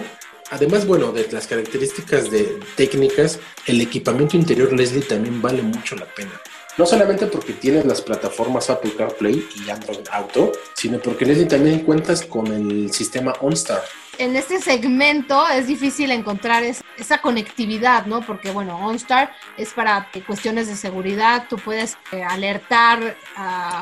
Además, 0.52 0.86
bueno, 0.86 1.12
de 1.12 1.28
las 1.32 1.48
características 1.48 2.30
de 2.30 2.60
técnicas, 2.76 3.40
el 3.68 3.82
equipamiento 3.82 4.38
interior 4.38 4.74
Leslie 4.74 5.02
también 5.02 5.42
vale 5.42 5.62
mucho 5.62 5.96
la 5.96 6.06
pena. 6.06 6.42
No 6.78 6.86
solamente 6.86 7.28
porque 7.28 7.54
tienes 7.54 7.86
las 7.86 8.02
plataformas 8.02 8.70
Apple 8.70 8.94
CarPlay 8.98 9.48
y 9.66 9.70
Android 9.70 10.06
Auto, 10.12 10.52
sino 10.76 11.00
porque 11.00 11.26
Leslie 11.26 11.46
también 11.46 11.80
cuentas 11.80 12.24
con 12.24 12.48
el 12.48 12.92
sistema 12.92 13.34
OnStar 13.40 13.82
en 14.20 14.36
este 14.36 14.60
segmento 14.60 15.48
es 15.48 15.68
difícil 15.68 16.12
encontrar 16.12 16.64
esa 16.64 17.18
conectividad, 17.20 18.06
¿no? 18.06 18.22
Porque, 18.22 18.52
bueno, 18.52 18.78
OnStar 18.78 19.32
es 19.58 19.74
para 19.74 20.10
cuestiones 20.26 20.68
de 20.68 20.76
seguridad, 20.76 21.46
tú 21.50 21.58
puedes 21.58 21.98
eh, 22.12 22.24
alertar, 22.24 23.18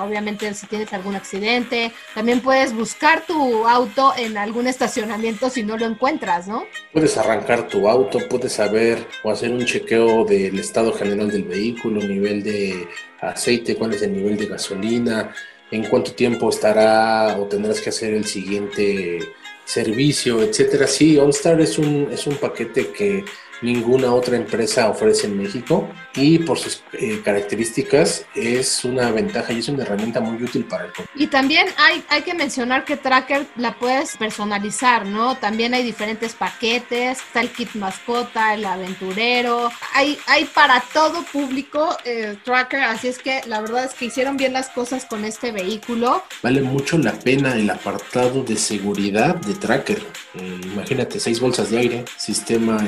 obviamente, 0.01 0.53
si 0.53 0.67
tienes 0.67 0.91
algún 0.93 1.15
accidente, 1.15 1.91
también 2.13 2.41
puedes 2.41 2.73
buscar 2.73 3.25
tu 3.25 3.67
auto 3.67 4.13
en 4.17 4.37
algún 4.37 4.67
estacionamiento 4.67 5.49
si 5.49 5.63
no 5.63 5.77
lo 5.77 5.85
encuentras, 5.85 6.47
¿no? 6.47 6.65
Puedes 6.91 7.17
arrancar 7.17 7.67
tu 7.67 7.87
auto, 7.87 8.19
puedes 8.29 8.53
saber 8.53 9.07
o 9.23 9.31
hacer 9.31 9.51
un 9.51 9.65
chequeo 9.65 10.25
del 10.25 10.59
estado 10.59 10.93
general 10.93 11.29
del 11.29 11.43
vehículo, 11.43 12.01
nivel 12.01 12.43
de 12.43 12.87
aceite, 13.21 13.75
cuál 13.75 13.93
es 13.93 14.01
el 14.01 14.13
nivel 14.13 14.37
de 14.37 14.47
gasolina, 14.47 15.33
en 15.71 15.83
cuánto 15.85 16.13
tiempo 16.13 16.49
estará 16.49 17.37
o 17.37 17.47
tendrás 17.47 17.81
que 17.81 17.89
hacer 17.89 18.13
el 18.13 18.25
siguiente 18.25 19.19
servicio, 19.65 20.41
etcétera. 20.41 20.87
Sí, 20.87 21.17
OnStar 21.17 21.61
es 21.61 21.77
un, 21.77 22.09
es 22.11 22.27
un 22.27 22.35
paquete 22.35 22.87
que 22.87 23.23
ninguna 23.63 24.13
otra 24.13 24.35
empresa 24.35 24.89
ofrece 24.89 25.27
en 25.27 25.41
México 25.41 25.89
y 26.15 26.39
por 26.39 26.59
sus 26.59 26.83
eh, 26.93 27.21
características 27.23 28.25
es 28.35 28.83
una 28.83 29.09
ventaja 29.11 29.53
y 29.53 29.59
es 29.59 29.69
una 29.69 29.83
herramienta 29.83 30.19
muy 30.19 30.43
útil 30.43 30.65
para 30.65 30.85
el 30.85 30.91
Y 31.15 31.27
también 31.27 31.67
hay, 31.77 32.03
hay 32.09 32.21
que 32.21 32.33
mencionar 32.33 32.85
que 32.85 32.97
Tracker 32.97 33.47
la 33.55 33.79
puedes 33.79 34.17
personalizar, 34.17 35.05
¿no? 35.05 35.37
También 35.37 35.73
hay 35.73 35.83
diferentes 35.83 36.33
paquetes, 36.33 37.19
está 37.19 37.41
el 37.41 37.49
kit 37.49 37.73
mascota, 37.75 38.53
el 38.53 38.65
aventurero, 38.65 39.71
hay, 39.93 40.19
hay 40.27 40.45
para 40.45 40.83
todo 40.93 41.23
público 41.23 41.97
eh, 42.05 42.37
Tracker, 42.43 42.81
así 42.83 43.07
es 43.07 43.17
que 43.17 43.41
la 43.47 43.61
verdad 43.61 43.85
es 43.85 43.93
que 43.93 44.05
hicieron 44.05 44.37
bien 44.37 44.53
las 44.53 44.69
cosas 44.69 45.05
con 45.05 45.25
este 45.25 45.51
vehículo. 45.51 46.23
Vale 46.41 46.61
mucho 46.61 46.97
la 46.97 47.13
pena 47.13 47.55
el 47.55 47.69
apartado 47.69 48.43
de 48.43 48.57
seguridad 48.57 49.35
de 49.35 49.53
Tracker. 49.55 50.03
Eh, 50.35 50.59
imagínate, 50.63 51.19
seis 51.19 51.39
bolsas 51.39 51.69
de 51.71 51.77
aire, 51.77 52.05
sistema 52.17 52.85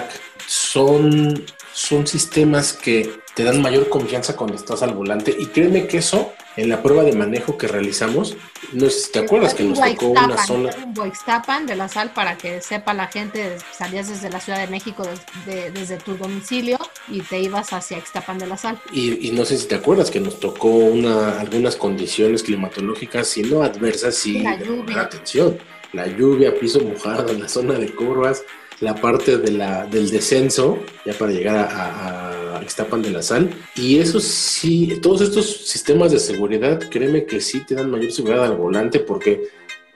Stabilitrack, 0.00 0.20
son 0.46 1.44
son 1.74 2.06
sistemas 2.06 2.72
que 2.72 3.18
te 3.34 3.42
dan 3.42 3.60
mayor 3.60 3.88
confianza 3.88 4.36
cuando 4.36 4.54
estás 4.54 4.82
al 4.82 4.94
volante 4.94 5.34
y 5.36 5.46
créeme 5.46 5.88
que 5.88 5.98
eso 5.98 6.32
en 6.56 6.68
la 6.68 6.80
prueba 6.80 7.02
de 7.02 7.12
manejo 7.12 7.58
que 7.58 7.66
realizamos, 7.66 8.36
no 8.72 8.88
sé 8.88 9.00
si 9.00 9.10
te 9.10 9.18
acuerdas 9.18 9.54
que 9.54 9.64
nos 9.64 9.80
tocó 9.80 10.06
una 10.10 10.46
zona. 10.46 10.70
Un 10.84 11.66
de 11.66 11.74
la 11.74 11.88
sal 11.88 12.12
para 12.14 12.38
que 12.38 12.62
sepa 12.62 12.94
la 12.94 13.08
gente, 13.08 13.58
salías 13.76 14.08
desde 14.08 14.30
la 14.30 14.38
Ciudad 14.38 14.60
de 14.60 14.68
México 14.68 15.02
desde 15.44 15.96
tu 15.96 16.16
domicilio 16.16 16.78
y 17.08 17.22
te 17.22 17.40
ibas 17.40 17.72
hacia 17.72 17.98
Ixtapan 17.98 18.38
de 18.38 18.46
la 18.46 18.56
Sal. 18.56 18.78
Y, 18.92 19.32
no 19.32 19.44
sé 19.44 19.58
si 19.58 19.66
te 19.66 19.74
acuerdas 19.74 20.12
que 20.12 20.20
nos 20.20 20.38
tocó 20.38 20.68
una, 20.68 21.40
algunas 21.40 21.74
condiciones 21.74 22.44
climatológicas, 22.44 23.26
si 23.26 23.42
no 23.42 23.64
adversas, 23.64 24.14
sí, 24.14 24.38
la 24.38 24.56
lluvia. 24.56 25.00
atención. 25.00 25.58
La 25.92 26.06
lluvia, 26.06 26.56
piso 26.58 26.80
mojado, 26.80 27.32
en 27.32 27.40
la 27.40 27.48
zona 27.48 27.74
de 27.74 27.92
curvas 27.92 28.44
la 28.84 28.94
parte 28.94 29.38
de 29.38 29.52
la, 29.52 29.86
del 29.86 30.10
descenso, 30.10 30.78
ya 31.04 31.12
para 31.14 31.32
llegar 31.32 31.56
a, 31.56 32.58
a, 32.58 32.60
de 32.96 33.10
la 33.10 33.22
Sal. 33.22 33.50
Y 33.74 33.98
eso 33.98 34.20
sí, 34.20 34.98
todos 35.02 35.20
estos 35.20 35.66
sistemas 35.66 36.12
de 36.12 36.18
seguridad, 36.18 36.80
créeme 36.90 37.26
que 37.26 37.40
sí 37.40 37.60
te 37.60 37.74
dan 37.74 37.90
mayor 37.90 38.12
seguridad 38.12 38.44
al 38.44 38.56
volante 38.56 39.00
porque 39.00 39.50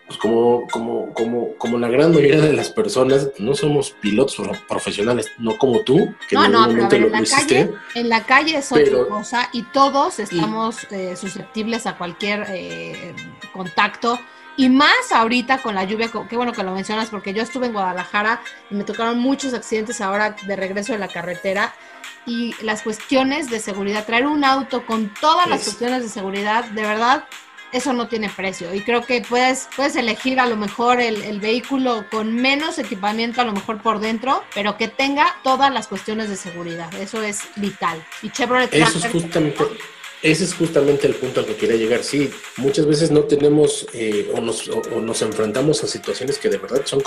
pues 0.06 0.18
como, 0.18 0.66
como, 0.68 1.12
como, 1.12 1.54
como 1.56 1.78
la 1.78 1.88
gran 1.88 2.12
mayoría 2.12 2.40
de 2.40 2.54
las 2.54 2.70
personas, 2.70 3.30
no 3.38 3.54
somos 3.54 3.90
pilotos 3.90 4.38
profesionales, 4.66 5.26
no 5.38 5.58
como 5.58 5.80
tú, 5.80 6.14
que 6.28 6.34
en 6.34 6.42
algún 6.42 6.76
momento 6.76 6.98
lo, 6.98 7.06
en 7.08 7.12
la 7.12 7.24
Calle, 7.28 7.70
en 7.94 8.08
la 8.08 8.24
calle 8.24 8.56
es 8.56 8.72
otra 8.72 9.06
cosa 9.06 9.50
y 9.52 9.64
todos 9.64 10.18
estamos 10.18 10.86
eh, 10.90 11.14
susceptibles 11.14 11.86
a 11.86 11.98
cualquier 11.98 12.46
eh, 12.48 13.14
contacto 13.52 14.18
y 14.58 14.68
más 14.68 15.12
ahorita 15.12 15.58
con 15.62 15.76
la 15.76 15.84
lluvia, 15.84 16.10
qué 16.28 16.36
bueno 16.36 16.52
que 16.52 16.64
lo 16.64 16.72
mencionas, 16.72 17.10
porque 17.10 17.32
yo 17.32 17.44
estuve 17.44 17.66
en 17.66 17.72
Guadalajara 17.72 18.42
y 18.68 18.74
me 18.74 18.82
tocaron 18.82 19.20
muchos 19.20 19.54
accidentes 19.54 20.00
ahora 20.00 20.34
de 20.46 20.56
regreso 20.56 20.92
de 20.92 20.98
la 20.98 21.06
carretera. 21.06 21.76
Y 22.26 22.54
las 22.62 22.82
cuestiones 22.82 23.48
de 23.50 23.60
seguridad, 23.60 24.04
traer 24.04 24.26
un 24.26 24.44
auto 24.44 24.84
con 24.84 25.14
todas 25.14 25.48
las 25.48 25.62
cuestiones 25.62 26.02
de 26.02 26.08
seguridad, 26.08 26.64
de 26.64 26.82
verdad, 26.82 27.24
eso 27.70 27.92
no 27.92 28.08
tiene 28.08 28.28
precio. 28.30 28.74
Y 28.74 28.80
creo 28.80 29.06
que 29.06 29.22
puedes, 29.22 29.68
puedes 29.76 29.94
elegir 29.94 30.40
a 30.40 30.46
lo 30.46 30.56
mejor 30.56 31.00
el, 31.00 31.22
el, 31.22 31.38
vehículo 31.38 32.06
con 32.10 32.34
menos 32.34 32.80
equipamiento, 32.80 33.40
a 33.40 33.44
lo 33.44 33.52
mejor 33.52 33.80
por 33.80 34.00
dentro, 34.00 34.42
pero 34.56 34.76
que 34.76 34.88
tenga 34.88 35.36
todas 35.44 35.72
las 35.72 35.86
cuestiones 35.86 36.28
de 36.28 36.36
seguridad. 36.36 36.92
Eso 36.94 37.22
es 37.22 37.42
vital. 37.54 38.04
Y 38.22 38.30
Chevrolet 38.30 38.74
Eso 38.74 38.98
es 38.98 39.06
justamente. 39.06 39.64
Ese 40.22 40.44
es 40.44 40.54
justamente 40.54 41.06
el 41.06 41.14
punto 41.14 41.40
al 41.40 41.46
que 41.46 41.54
quería 41.54 41.76
llegar. 41.76 42.02
Sí, 42.02 42.30
muchas 42.56 42.86
veces 42.86 43.12
no 43.12 43.22
tenemos 43.22 43.86
eh, 43.92 44.30
o, 44.34 44.40
nos, 44.40 44.68
o, 44.68 45.00
nos, 45.00 45.22
enfrentamos 45.22 45.84
a 45.84 45.86
situaciones 45.86 46.38
que 46.38 46.48
de 46.48 46.58
verdad 46.58 46.82
son 46.84 47.00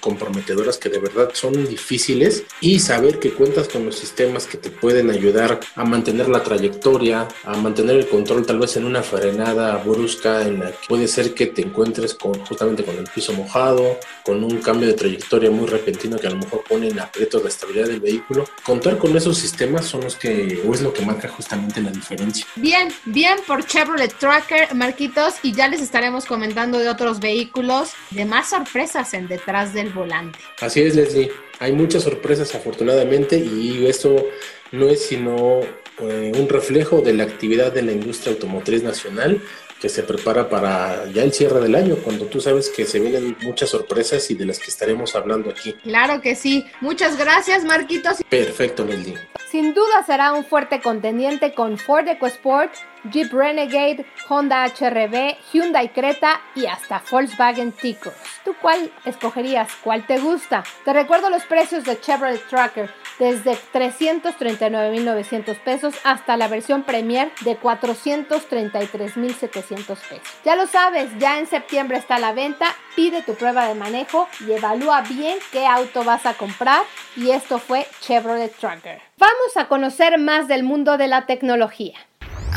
comprometedoras, 0.00 0.78
que 0.78 0.88
de 0.88 0.98
verdad 0.98 1.30
son 1.34 1.66
difíciles 1.66 2.44
y 2.60 2.78
saber 2.78 3.18
que 3.18 3.32
cuentas 3.32 3.68
con 3.68 3.84
los 3.84 3.96
sistemas 3.96 4.46
que 4.46 4.56
te 4.56 4.70
pueden 4.70 5.10
ayudar 5.10 5.60
a 5.74 5.84
mantener 5.84 6.28
la 6.28 6.42
trayectoria, 6.42 7.28
a 7.44 7.56
mantener 7.58 7.96
el 7.96 8.08
control 8.08 8.46
tal 8.46 8.58
vez 8.58 8.76
en 8.76 8.86
una 8.86 9.02
frenada 9.02 9.76
brusca 9.76 10.42
en 10.42 10.60
la 10.60 10.70
que 10.70 10.86
puede 10.88 11.08
ser 11.08 11.34
que 11.34 11.46
te 11.46 11.62
encuentres 11.62 12.14
con, 12.14 12.38
justamente 12.46 12.84
con 12.84 12.96
el 12.96 13.04
piso 13.04 13.34
mojado, 13.34 13.98
con 14.24 14.42
un 14.42 14.58
cambio 14.58 14.88
de 14.88 14.94
trayectoria 14.94 15.50
muy 15.50 15.66
repentino 15.66 16.18
que 16.18 16.26
a 16.26 16.30
lo 16.30 16.38
mejor 16.38 16.64
pone 16.66 16.88
en 16.88 17.00
aprieto 17.00 17.40
la 17.42 17.48
estabilidad 17.48 17.88
del 17.88 18.00
vehículo. 18.00 18.44
Contar 18.64 18.96
con 18.96 19.14
esos 19.14 19.36
sistemas 19.36 19.84
son 19.84 20.02
los 20.02 20.16
que, 20.16 20.62
o 20.66 20.72
es 20.72 20.80
lo 20.80 20.92
que 20.92 21.04
marca 21.04 21.28
justamente 21.28 21.82
la 21.82 21.90
diferencia. 21.90 22.45
Bien, 22.54 22.88
bien 23.04 23.36
por 23.46 23.66
Chevrolet 23.66 24.14
Tracker, 24.14 24.74
Marquitos, 24.74 25.34
y 25.42 25.52
ya 25.52 25.68
les 25.68 25.80
estaremos 25.80 26.24
comentando 26.24 26.78
de 26.78 26.88
otros 26.88 27.20
vehículos, 27.20 27.92
de 28.10 28.24
más 28.24 28.50
sorpresas 28.50 29.12
en 29.14 29.28
detrás 29.28 29.74
del 29.74 29.90
volante. 29.90 30.38
Así 30.60 30.82
es, 30.82 30.94
Leslie. 30.94 31.30
Hay 31.58 31.72
muchas 31.72 32.04
sorpresas 32.04 32.54
afortunadamente 32.54 33.38
y 33.38 33.86
esto 33.86 34.28
no 34.72 34.88
es 34.88 35.06
sino 35.06 35.60
eh, 36.00 36.32
un 36.36 36.48
reflejo 36.48 37.00
de 37.00 37.14
la 37.14 37.24
actividad 37.24 37.72
de 37.72 37.82
la 37.82 37.92
industria 37.92 38.32
automotriz 38.32 38.82
nacional 38.82 39.40
que 39.80 39.88
se 39.88 40.02
prepara 40.02 40.48
para 40.48 41.06
ya 41.12 41.22
el 41.22 41.32
cierre 41.32 41.60
del 41.60 41.74
año, 41.74 41.96
cuando 42.02 42.26
tú 42.26 42.40
sabes 42.40 42.70
que 42.70 42.84
se 42.84 42.98
vienen 42.98 43.36
muchas 43.42 43.70
sorpresas 43.70 44.30
y 44.30 44.34
de 44.34 44.46
las 44.46 44.58
que 44.58 44.70
estaremos 44.70 45.14
hablando 45.14 45.50
aquí. 45.50 45.74
Claro 45.82 46.20
que 46.20 46.34
sí. 46.34 46.64
Muchas 46.80 47.18
gracias, 47.18 47.64
Marquitos. 47.64 48.18
Perfecto, 48.28 48.84
Leslie. 48.84 49.18
Sin 49.50 49.74
duda 49.74 50.04
será 50.04 50.32
un 50.32 50.44
fuerte 50.44 50.80
contendiente 50.80 51.54
con 51.54 51.78
Ford 51.78 52.08
EcoSport, 52.08 52.72
Jeep 53.10 53.32
Renegade, 53.32 54.06
Honda 54.28 54.64
HRV, 54.64 55.36
Hyundai 55.52 55.88
Creta 55.88 56.40
y 56.54 56.66
hasta 56.66 57.02
Volkswagen 57.10 57.72
T-Cross. 57.72 58.14
¿Tú 58.44 58.54
cuál 58.60 58.92
escogerías? 59.04 59.68
¿Cuál 59.82 60.06
te 60.06 60.18
gusta? 60.18 60.62
Te 60.84 60.92
recuerdo 60.92 61.30
los 61.30 61.44
precios 61.44 61.84
de 61.84 61.98
Chevrolet 62.00 62.46
Tracker 62.48 62.90
desde 63.18 63.56
339.900 63.72 65.58
pesos 65.60 65.94
hasta 66.04 66.36
la 66.36 66.48
versión 66.48 66.82
Premier 66.82 67.30
de 67.40 67.58
433.700 67.58 69.86
pesos. 69.86 70.20
Ya 70.44 70.56
lo 70.56 70.66
sabes, 70.66 71.10
ya 71.18 71.38
en 71.38 71.46
septiembre 71.46 71.96
está 71.98 72.18
la 72.18 72.32
venta, 72.32 72.66
pide 72.94 73.22
tu 73.22 73.34
prueba 73.34 73.68
de 73.68 73.74
manejo 73.74 74.28
y 74.46 74.52
evalúa 74.52 75.00
bien 75.02 75.38
qué 75.52 75.66
auto 75.66 76.04
vas 76.04 76.26
a 76.26 76.34
comprar 76.34 76.82
y 77.16 77.30
esto 77.30 77.58
fue 77.58 77.86
Chevrolet 78.00 78.54
Tracker. 78.56 79.00
Vamos 79.18 79.56
a 79.56 79.68
conocer 79.68 80.18
más 80.18 80.46
del 80.46 80.62
mundo 80.62 80.98
de 80.98 81.08
la 81.08 81.24
tecnología. 81.26 82.05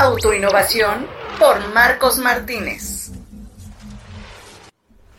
Autoinnovación 0.00 1.06
por 1.38 1.74
Marcos 1.74 2.16
Martínez. 2.16 3.10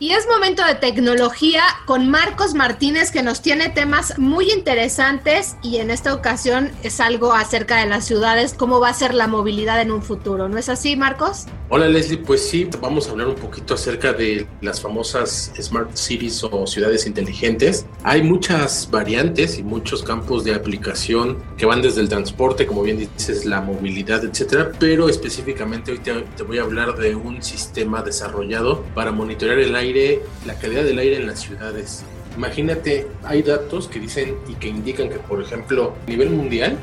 Y 0.00 0.10
es 0.10 0.26
momento 0.26 0.64
de 0.66 0.74
tecnología 0.74 1.62
con 1.86 2.10
Marcos 2.10 2.54
Martínez 2.54 3.12
que 3.12 3.22
nos 3.22 3.42
tiene 3.42 3.68
temas 3.68 4.18
muy 4.18 4.50
interesantes 4.50 5.54
y 5.62 5.76
en 5.76 5.92
esta 5.92 6.12
ocasión 6.12 6.72
es 6.82 6.98
algo 6.98 7.32
acerca 7.32 7.76
de 7.76 7.86
las 7.86 8.04
ciudades, 8.04 8.54
cómo 8.54 8.80
va 8.80 8.88
a 8.88 8.94
ser 8.94 9.14
la 9.14 9.28
movilidad 9.28 9.80
en 9.80 9.92
un 9.92 10.02
futuro. 10.02 10.48
¿No 10.48 10.58
es 10.58 10.68
así, 10.68 10.96
Marcos? 10.96 11.46
Hola 11.74 11.88
Leslie, 11.88 12.18
pues 12.18 12.46
sí, 12.46 12.68
vamos 12.82 13.08
a 13.08 13.12
hablar 13.12 13.28
un 13.28 13.34
poquito 13.34 13.72
acerca 13.72 14.12
de 14.12 14.46
las 14.60 14.82
famosas 14.82 15.50
Smart 15.58 15.96
Cities 15.96 16.44
o 16.44 16.66
ciudades 16.66 17.06
inteligentes. 17.06 17.86
Hay 18.02 18.22
muchas 18.22 18.90
variantes 18.90 19.58
y 19.58 19.62
muchos 19.62 20.02
campos 20.02 20.44
de 20.44 20.54
aplicación 20.54 21.38
que 21.56 21.64
van 21.64 21.80
desde 21.80 22.02
el 22.02 22.10
transporte, 22.10 22.66
como 22.66 22.82
bien 22.82 22.98
dices, 22.98 23.46
la 23.46 23.62
movilidad, 23.62 24.22
etcétera, 24.22 24.72
pero 24.78 25.08
específicamente 25.08 25.92
hoy 25.92 26.00
te, 26.00 26.42
voy 26.42 26.58
a 26.58 26.62
hablar 26.64 26.94
de 26.98 27.14
un 27.14 27.42
sistema 27.42 28.02
desarrollado 28.02 28.84
para 28.94 29.10
monitorear 29.10 29.58
el 29.58 29.74
aire 29.74 30.20
la 30.44 30.58
calidad 30.58 30.84
del 30.84 30.98
aire 30.98 31.16
en 31.16 31.26
las 31.26 31.40
ciudades. 31.40 32.04
Imagínate, 32.36 33.06
hay 33.24 33.40
datos 33.40 33.88
que 33.88 33.98
dicen 33.98 34.36
y 34.46 34.56
que 34.56 34.68
indican 34.68 35.08
que, 35.08 35.16
por 35.16 35.40
ejemplo, 35.40 35.94
a 36.06 36.10
nivel 36.10 36.28
mundial, 36.28 36.76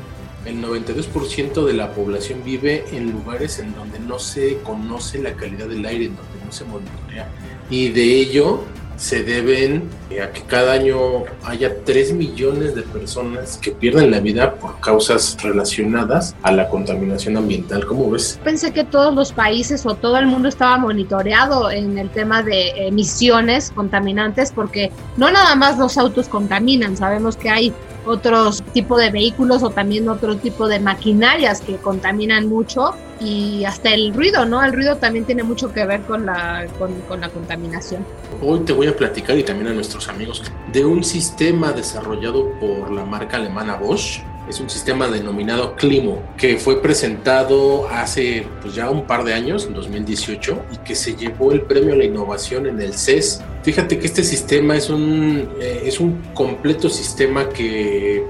el 0.44 0.62
92% 0.62 1.64
de 1.64 1.72
la 1.74 1.92
población 1.92 2.42
vive 2.44 2.84
en 2.92 3.12
lugares 3.12 3.58
en 3.58 3.74
donde 3.74 3.98
no 4.00 4.18
se 4.18 4.58
conoce 4.58 5.18
la 5.18 5.34
calidad 5.34 5.66
del 5.66 5.84
aire, 5.84 6.06
en 6.06 6.16
donde 6.16 6.44
no 6.44 6.52
se 6.52 6.64
monitorea. 6.64 7.28
Y 7.68 7.90
de 7.90 8.02
ello, 8.02 8.64
se 9.00 9.24
deben 9.24 9.88
a 10.22 10.30
que 10.30 10.42
cada 10.42 10.74
año 10.74 11.24
haya 11.44 11.74
3 11.84 12.12
millones 12.12 12.74
de 12.74 12.82
personas 12.82 13.56
que 13.56 13.70
pierden 13.70 14.10
la 14.10 14.20
vida 14.20 14.56
por 14.56 14.78
causas 14.80 15.38
relacionadas 15.42 16.36
a 16.42 16.52
la 16.52 16.68
contaminación 16.68 17.38
ambiental. 17.38 17.86
¿Cómo 17.86 18.10
ves? 18.10 18.38
Pensé 18.44 18.72
que 18.72 18.84
todos 18.84 19.14
los 19.14 19.32
países 19.32 19.86
o 19.86 19.94
todo 19.94 20.18
el 20.18 20.26
mundo 20.26 20.48
estaba 20.50 20.76
monitoreado 20.76 21.70
en 21.70 21.96
el 21.96 22.10
tema 22.10 22.42
de 22.42 22.88
emisiones 22.88 23.70
contaminantes 23.70 24.52
porque 24.52 24.92
no 25.16 25.30
nada 25.30 25.54
más 25.54 25.78
los 25.78 25.96
autos 25.96 26.28
contaminan, 26.28 26.94
sabemos 26.94 27.36
que 27.36 27.48
hay 27.48 27.72
otros 28.04 28.62
tipo 28.72 28.98
de 28.98 29.10
vehículos 29.10 29.62
o 29.62 29.70
también 29.70 30.08
otro 30.08 30.36
tipo 30.36 30.68
de 30.68 30.80
maquinarias 30.80 31.60
que 31.60 31.76
contaminan 31.76 32.48
mucho 32.48 32.94
y 33.20 33.64
hasta 33.64 33.92
el 33.92 34.14
ruido, 34.14 34.46
¿no? 34.46 34.62
El 34.62 34.72
ruido 34.72 34.96
también 34.96 35.24
tiene 35.24 35.42
mucho 35.42 35.72
que 35.72 35.84
ver 35.84 36.02
con 36.02 36.24
la, 36.26 36.66
con 36.78 37.20
la 37.20 37.28
contaminación. 37.28 38.04
Hoy 38.42 38.60
te 38.60 38.72
voy 38.72 38.86
a 38.86 38.96
platicar 38.96 39.36
y 39.38 39.42
también 39.42 39.68
a 39.68 39.74
nuestros 39.74 40.08
amigos 40.08 40.42
de 40.72 40.84
un 40.84 41.04
sistema 41.04 41.72
desarrollado 41.72 42.50
por 42.58 42.90
la 42.90 43.04
marca 43.04 43.36
alemana 43.36 43.76
Bosch 43.76 44.22
es 44.50 44.60
un 44.60 44.68
sistema 44.68 45.08
denominado 45.08 45.76
Climo, 45.76 46.22
que 46.36 46.56
fue 46.58 46.82
presentado 46.82 47.88
hace 47.88 48.46
pues, 48.60 48.74
ya 48.74 48.90
un 48.90 49.06
par 49.06 49.24
de 49.24 49.32
años, 49.32 49.66
en 49.66 49.74
2018, 49.74 50.62
y 50.72 50.76
que 50.78 50.94
se 50.94 51.16
llevó 51.16 51.52
el 51.52 51.62
premio 51.62 51.94
a 51.94 51.96
la 51.96 52.04
innovación 52.04 52.66
en 52.66 52.80
el 52.80 52.94
CES. 52.94 53.42
Fíjate 53.62 53.98
que 53.98 54.06
este 54.06 54.24
sistema 54.24 54.76
es 54.76 54.90
un, 54.90 55.48
eh, 55.60 55.82
es 55.84 56.00
un 56.00 56.20
completo 56.34 56.88
sistema 56.88 57.48
que 57.48 58.24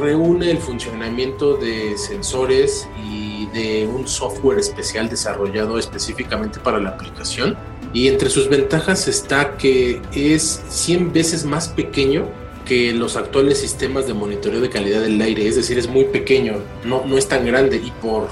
reúne 0.00 0.50
el 0.50 0.58
funcionamiento 0.58 1.56
de 1.56 1.96
sensores 1.96 2.88
y 3.08 3.46
de 3.46 3.86
un 3.86 4.06
software 4.06 4.58
especial 4.58 5.08
desarrollado 5.08 5.78
específicamente 5.78 6.60
para 6.60 6.78
la 6.78 6.90
aplicación. 6.90 7.56
Y 7.92 8.08
entre 8.08 8.28
sus 8.28 8.48
ventajas 8.48 9.08
está 9.08 9.56
que 9.56 10.02
es 10.12 10.62
100 10.68 11.12
veces 11.12 11.44
más 11.44 11.68
pequeño 11.68 12.26
que 12.66 12.92
los 12.92 13.16
actuales 13.16 13.60
sistemas 13.60 14.06
de 14.06 14.12
monitoreo 14.12 14.60
de 14.60 14.68
calidad 14.68 15.00
del 15.00 15.20
aire, 15.22 15.46
es 15.46 15.56
decir, 15.56 15.78
es 15.78 15.88
muy 15.88 16.04
pequeño, 16.04 16.58
no, 16.84 17.06
no 17.06 17.16
es 17.16 17.28
tan 17.28 17.46
grande 17.46 17.76
y 17.76 17.90
por, 18.02 18.28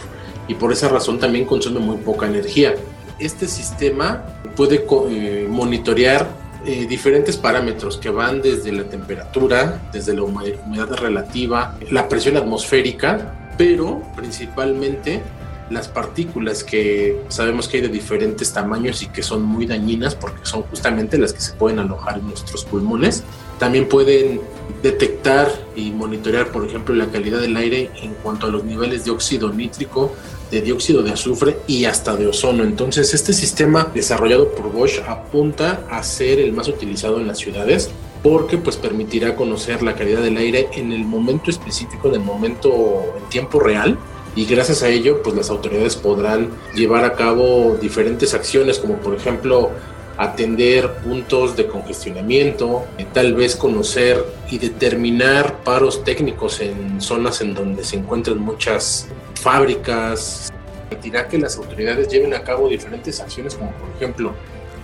y 0.49 0.55
por 0.55 0.73
esa 0.73 0.89
razón 0.89 1.19
también 1.19 1.47
consume 1.47 1.81
muy 1.81 1.97
poca 1.99 2.27
energía. 2.27 2.75
Este 3.19 3.47
sistema 3.47 4.25
puede 4.57 4.85
eh, 5.09 5.47
monitorear 5.49 6.29
eh, 6.67 6.87
diferentes 6.87 7.37
parámetros 7.37 7.97
que 7.97 8.11
van 8.11 8.43
desde 8.43 8.73
la 8.73 8.85
temperatura, 8.85 9.83
desde 9.93 10.15
la 10.15 10.23
humedad 10.23 10.93
relativa, 10.97 11.79
la 11.91 12.09
presión 12.09 12.37
atmosférica, 12.37 13.55
pero 13.57 14.03
principalmente 14.17 15.23
las 15.71 15.89
partículas 15.89 16.63
que 16.63 17.23
sabemos 17.29 17.69
que 17.69 17.79
hay 17.79 17.83
de 17.83 17.89
diferentes 17.89 18.53
tamaños 18.53 19.03
y 19.03 19.09
que 19.09 19.23
son 19.23 19.43
muy 19.43 19.67
dañinas 19.67 20.15
porque 20.15 20.45
son 20.45 20.63
justamente 20.63 21.19
las 21.19 21.33
que 21.33 21.41
se 21.41 21.55
pueden 21.55 21.79
alojar 21.79 22.19
en 22.19 22.27
nuestros 22.27 22.65
pulmones 22.65 23.25
también 23.59 23.89
pueden 23.89 24.41
detectar 24.83 25.49
y 25.77 25.91
monitorear, 25.91 26.49
por 26.49 26.67
ejemplo, 26.67 26.95
la 26.95 27.07
calidad 27.07 27.41
del 27.41 27.57
aire 27.57 27.91
en 28.03 28.15
cuanto 28.15 28.47
a 28.47 28.51
los 28.51 28.65
niveles 28.65 29.05
de 29.05 29.11
óxido 29.11 29.53
nítrico, 29.53 30.13
de 30.51 30.61
dióxido 30.61 31.03
de 31.03 31.13
azufre 31.13 31.57
y 31.67 31.85
hasta 31.85 32.17
de 32.17 32.27
ozono. 32.27 32.65
Entonces, 32.65 33.15
este 33.15 33.33
sistema 33.33 33.91
desarrollado 33.95 34.51
por 34.51 34.73
Bosch 34.73 35.01
apunta 35.07 35.85
a 35.91 36.03
ser 36.03 36.41
el 36.41 36.53
más 36.53 36.69
utilizado 36.69 37.21
en 37.21 37.27
las 37.27 37.39
ciudades 37.39 37.91
porque 38.23 38.57
pues 38.57 38.77
permitirá 38.77 39.37
conocer 39.37 39.83
la 39.83 39.95
calidad 39.95 40.23
del 40.23 40.39
aire 40.39 40.69
en 40.73 40.93
el 40.93 41.05
momento 41.05 41.51
específico, 41.51 42.09
en 42.09 42.15
el 42.15 42.21
momento 42.21 43.05
en 43.19 43.29
tiempo 43.29 43.61
real 43.61 43.99
y 44.37 44.47
gracias 44.47 44.83
a 44.83 44.89
ello 44.89 45.23
pues 45.23 45.37
las 45.37 45.51
autoridades 45.51 45.97
podrán 45.97 46.51
llevar 46.75 47.05
a 47.05 47.15
cabo 47.15 47.77
diferentes 47.81 48.35
acciones 48.35 48.79
como 48.79 48.97
por 48.97 49.15
ejemplo 49.15 49.71
atender 50.17 50.95
puntos 50.99 51.57
de 51.57 51.67
congestionamiento, 51.67 52.87
eh, 52.99 53.07
tal 53.13 53.35
vez 53.35 53.57
conocer 53.57 54.25
y 54.51 54.59
determinar 54.59 55.63
paros 55.65 56.05
técnicos 56.05 56.61
en 56.61 57.01
zonas 57.01 57.41
en 57.41 57.55
donde 57.55 57.85
se 57.85 57.97
encuentran 57.97 58.39
muchas 58.39 59.09
fábricas. 59.35 60.53
Permitirá 60.89 61.27
que 61.27 61.39
las 61.39 61.57
autoridades 61.57 62.09
lleven 62.09 62.35
a 62.35 62.43
cabo 62.43 62.69
diferentes 62.69 63.21
acciones, 63.21 63.55
como 63.55 63.73
por 63.73 63.89
ejemplo, 63.97 64.33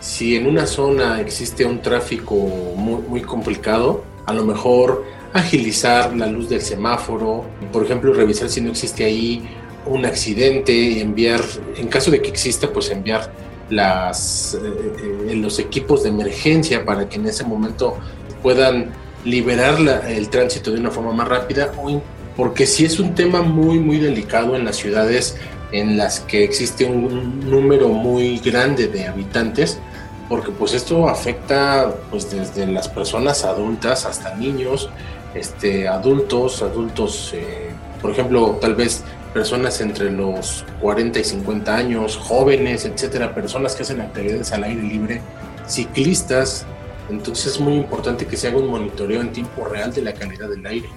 si 0.00 0.34
en 0.34 0.46
una 0.46 0.66
zona 0.66 1.20
existe 1.20 1.64
un 1.64 1.80
tráfico 1.80 2.34
muy, 2.34 3.02
muy 3.02 3.20
complicado, 3.22 4.02
a 4.26 4.32
lo 4.32 4.44
mejor 4.44 5.04
agilizar 5.32 6.16
la 6.16 6.26
luz 6.26 6.48
del 6.48 6.60
semáforo, 6.60 7.44
por 7.72 7.84
ejemplo, 7.84 8.12
revisar 8.12 8.48
si 8.48 8.60
no 8.60 8.70
existe 8.70 9.04
ahí 9.04 9.48
un 9.86 10.04
accidente 10.04 11.00
enviar, 11.00 11.40
en 11.76 11.88
caso 11.88 12.10
de 12.10 12.20
que 12.20 12.28
exista, 12.28 12.72
pues 12.72 12.90
enviar 12.90 13.32
las, 13.70 14.54
eh, 14.54 15.28
eh, 15.28 15.34
los 15.36 15.58
equipos 15.58 16.02
de 16.02 16.10
emergencia 16.10 16.84
para 16.84 17.08
que 17.08 17.16
en 17.16 17.26
ese 17.26 17.44
momento 17.44 17.96
puedan 18.42 18.90
liberar 19.24 20.04
el 20.08 20.28
tránsito 20.28 20.70
de 20.72 20.80
una 20.80 20.90
forma 20.90 21.12
más 21.12 21.28
rápida, 21.28 21.70
porque 22.36 22.66
si 22.66 22.84
es 22.84 22.98
un 22.98 23.14
tema 23.14 23.42
muy, 23.42 23.78
muy 23.78 23.98
delicado 23.98 24.56
en 24.56 24.64
las 24.64 24.76
ciudades 24.76 25.36
en 25.72 25.96
las 25.96 26.20
que 26.20 26.42
existe 26.42 26.84
un 26.84 27.48
número 27.48 27.88
muy 27.88 28.38
grande 28.38 28.88
de 28.88 29.06
habitantes, 29.06 29.78
porque 30.28 30.50
pues 30.52 30.74
esto 30.74 31.08
afecta 31.08 31.94
pues 32.10 32.30
desde 32.30 32.66
las 32.66 32.88
personas 32.88 33.44
adultas 33.44 34.06
hasta 34.06 34.34
niños, 34.36 34.88
este, 35.34 35.88
adultos, 35.88 36.62
adultos, 36.62 37.32
eh, 37.34 37.70
por 38.00 38.10
ejemplo, 38.10 38.58
tal 38.60 38.74
vez 38.74 39.04
personas 39.32 39.80
entre 39.80 40.10
los 40.10 40.64
40 40.80 41.18
y 41.18 41.24
50 41.24 41.74
años, 41.74 42.16
jóvenes, 42.16 42.84
etcétera, 42.84 43.34
personas 43.34 43.74
que 43.74 43.82
hacen 43.82 44.00
actividades 44.00 44.52
al 44.52 44.64
aire 44.64 44.82
libre, 44.82 45.20
ciclistas. 45.66 46.66
Entonces 47.08 47.54
es 47.54 47.60
muy 47.60 47.74
importante 47.74 48.26
que 48.26 48.36
se 48.36 48.48
haga 48.48 48.58
un 48.58 48.70
monitoreo 48.70 49.20
en 49.20 49.32
tiempo 49.32 49.64
real 49.64 49.92
de 49.92 50.02
la 50.02 50.12
calidad 50.12 50.48
del 50.48 50.64
aire. 50.66 50.88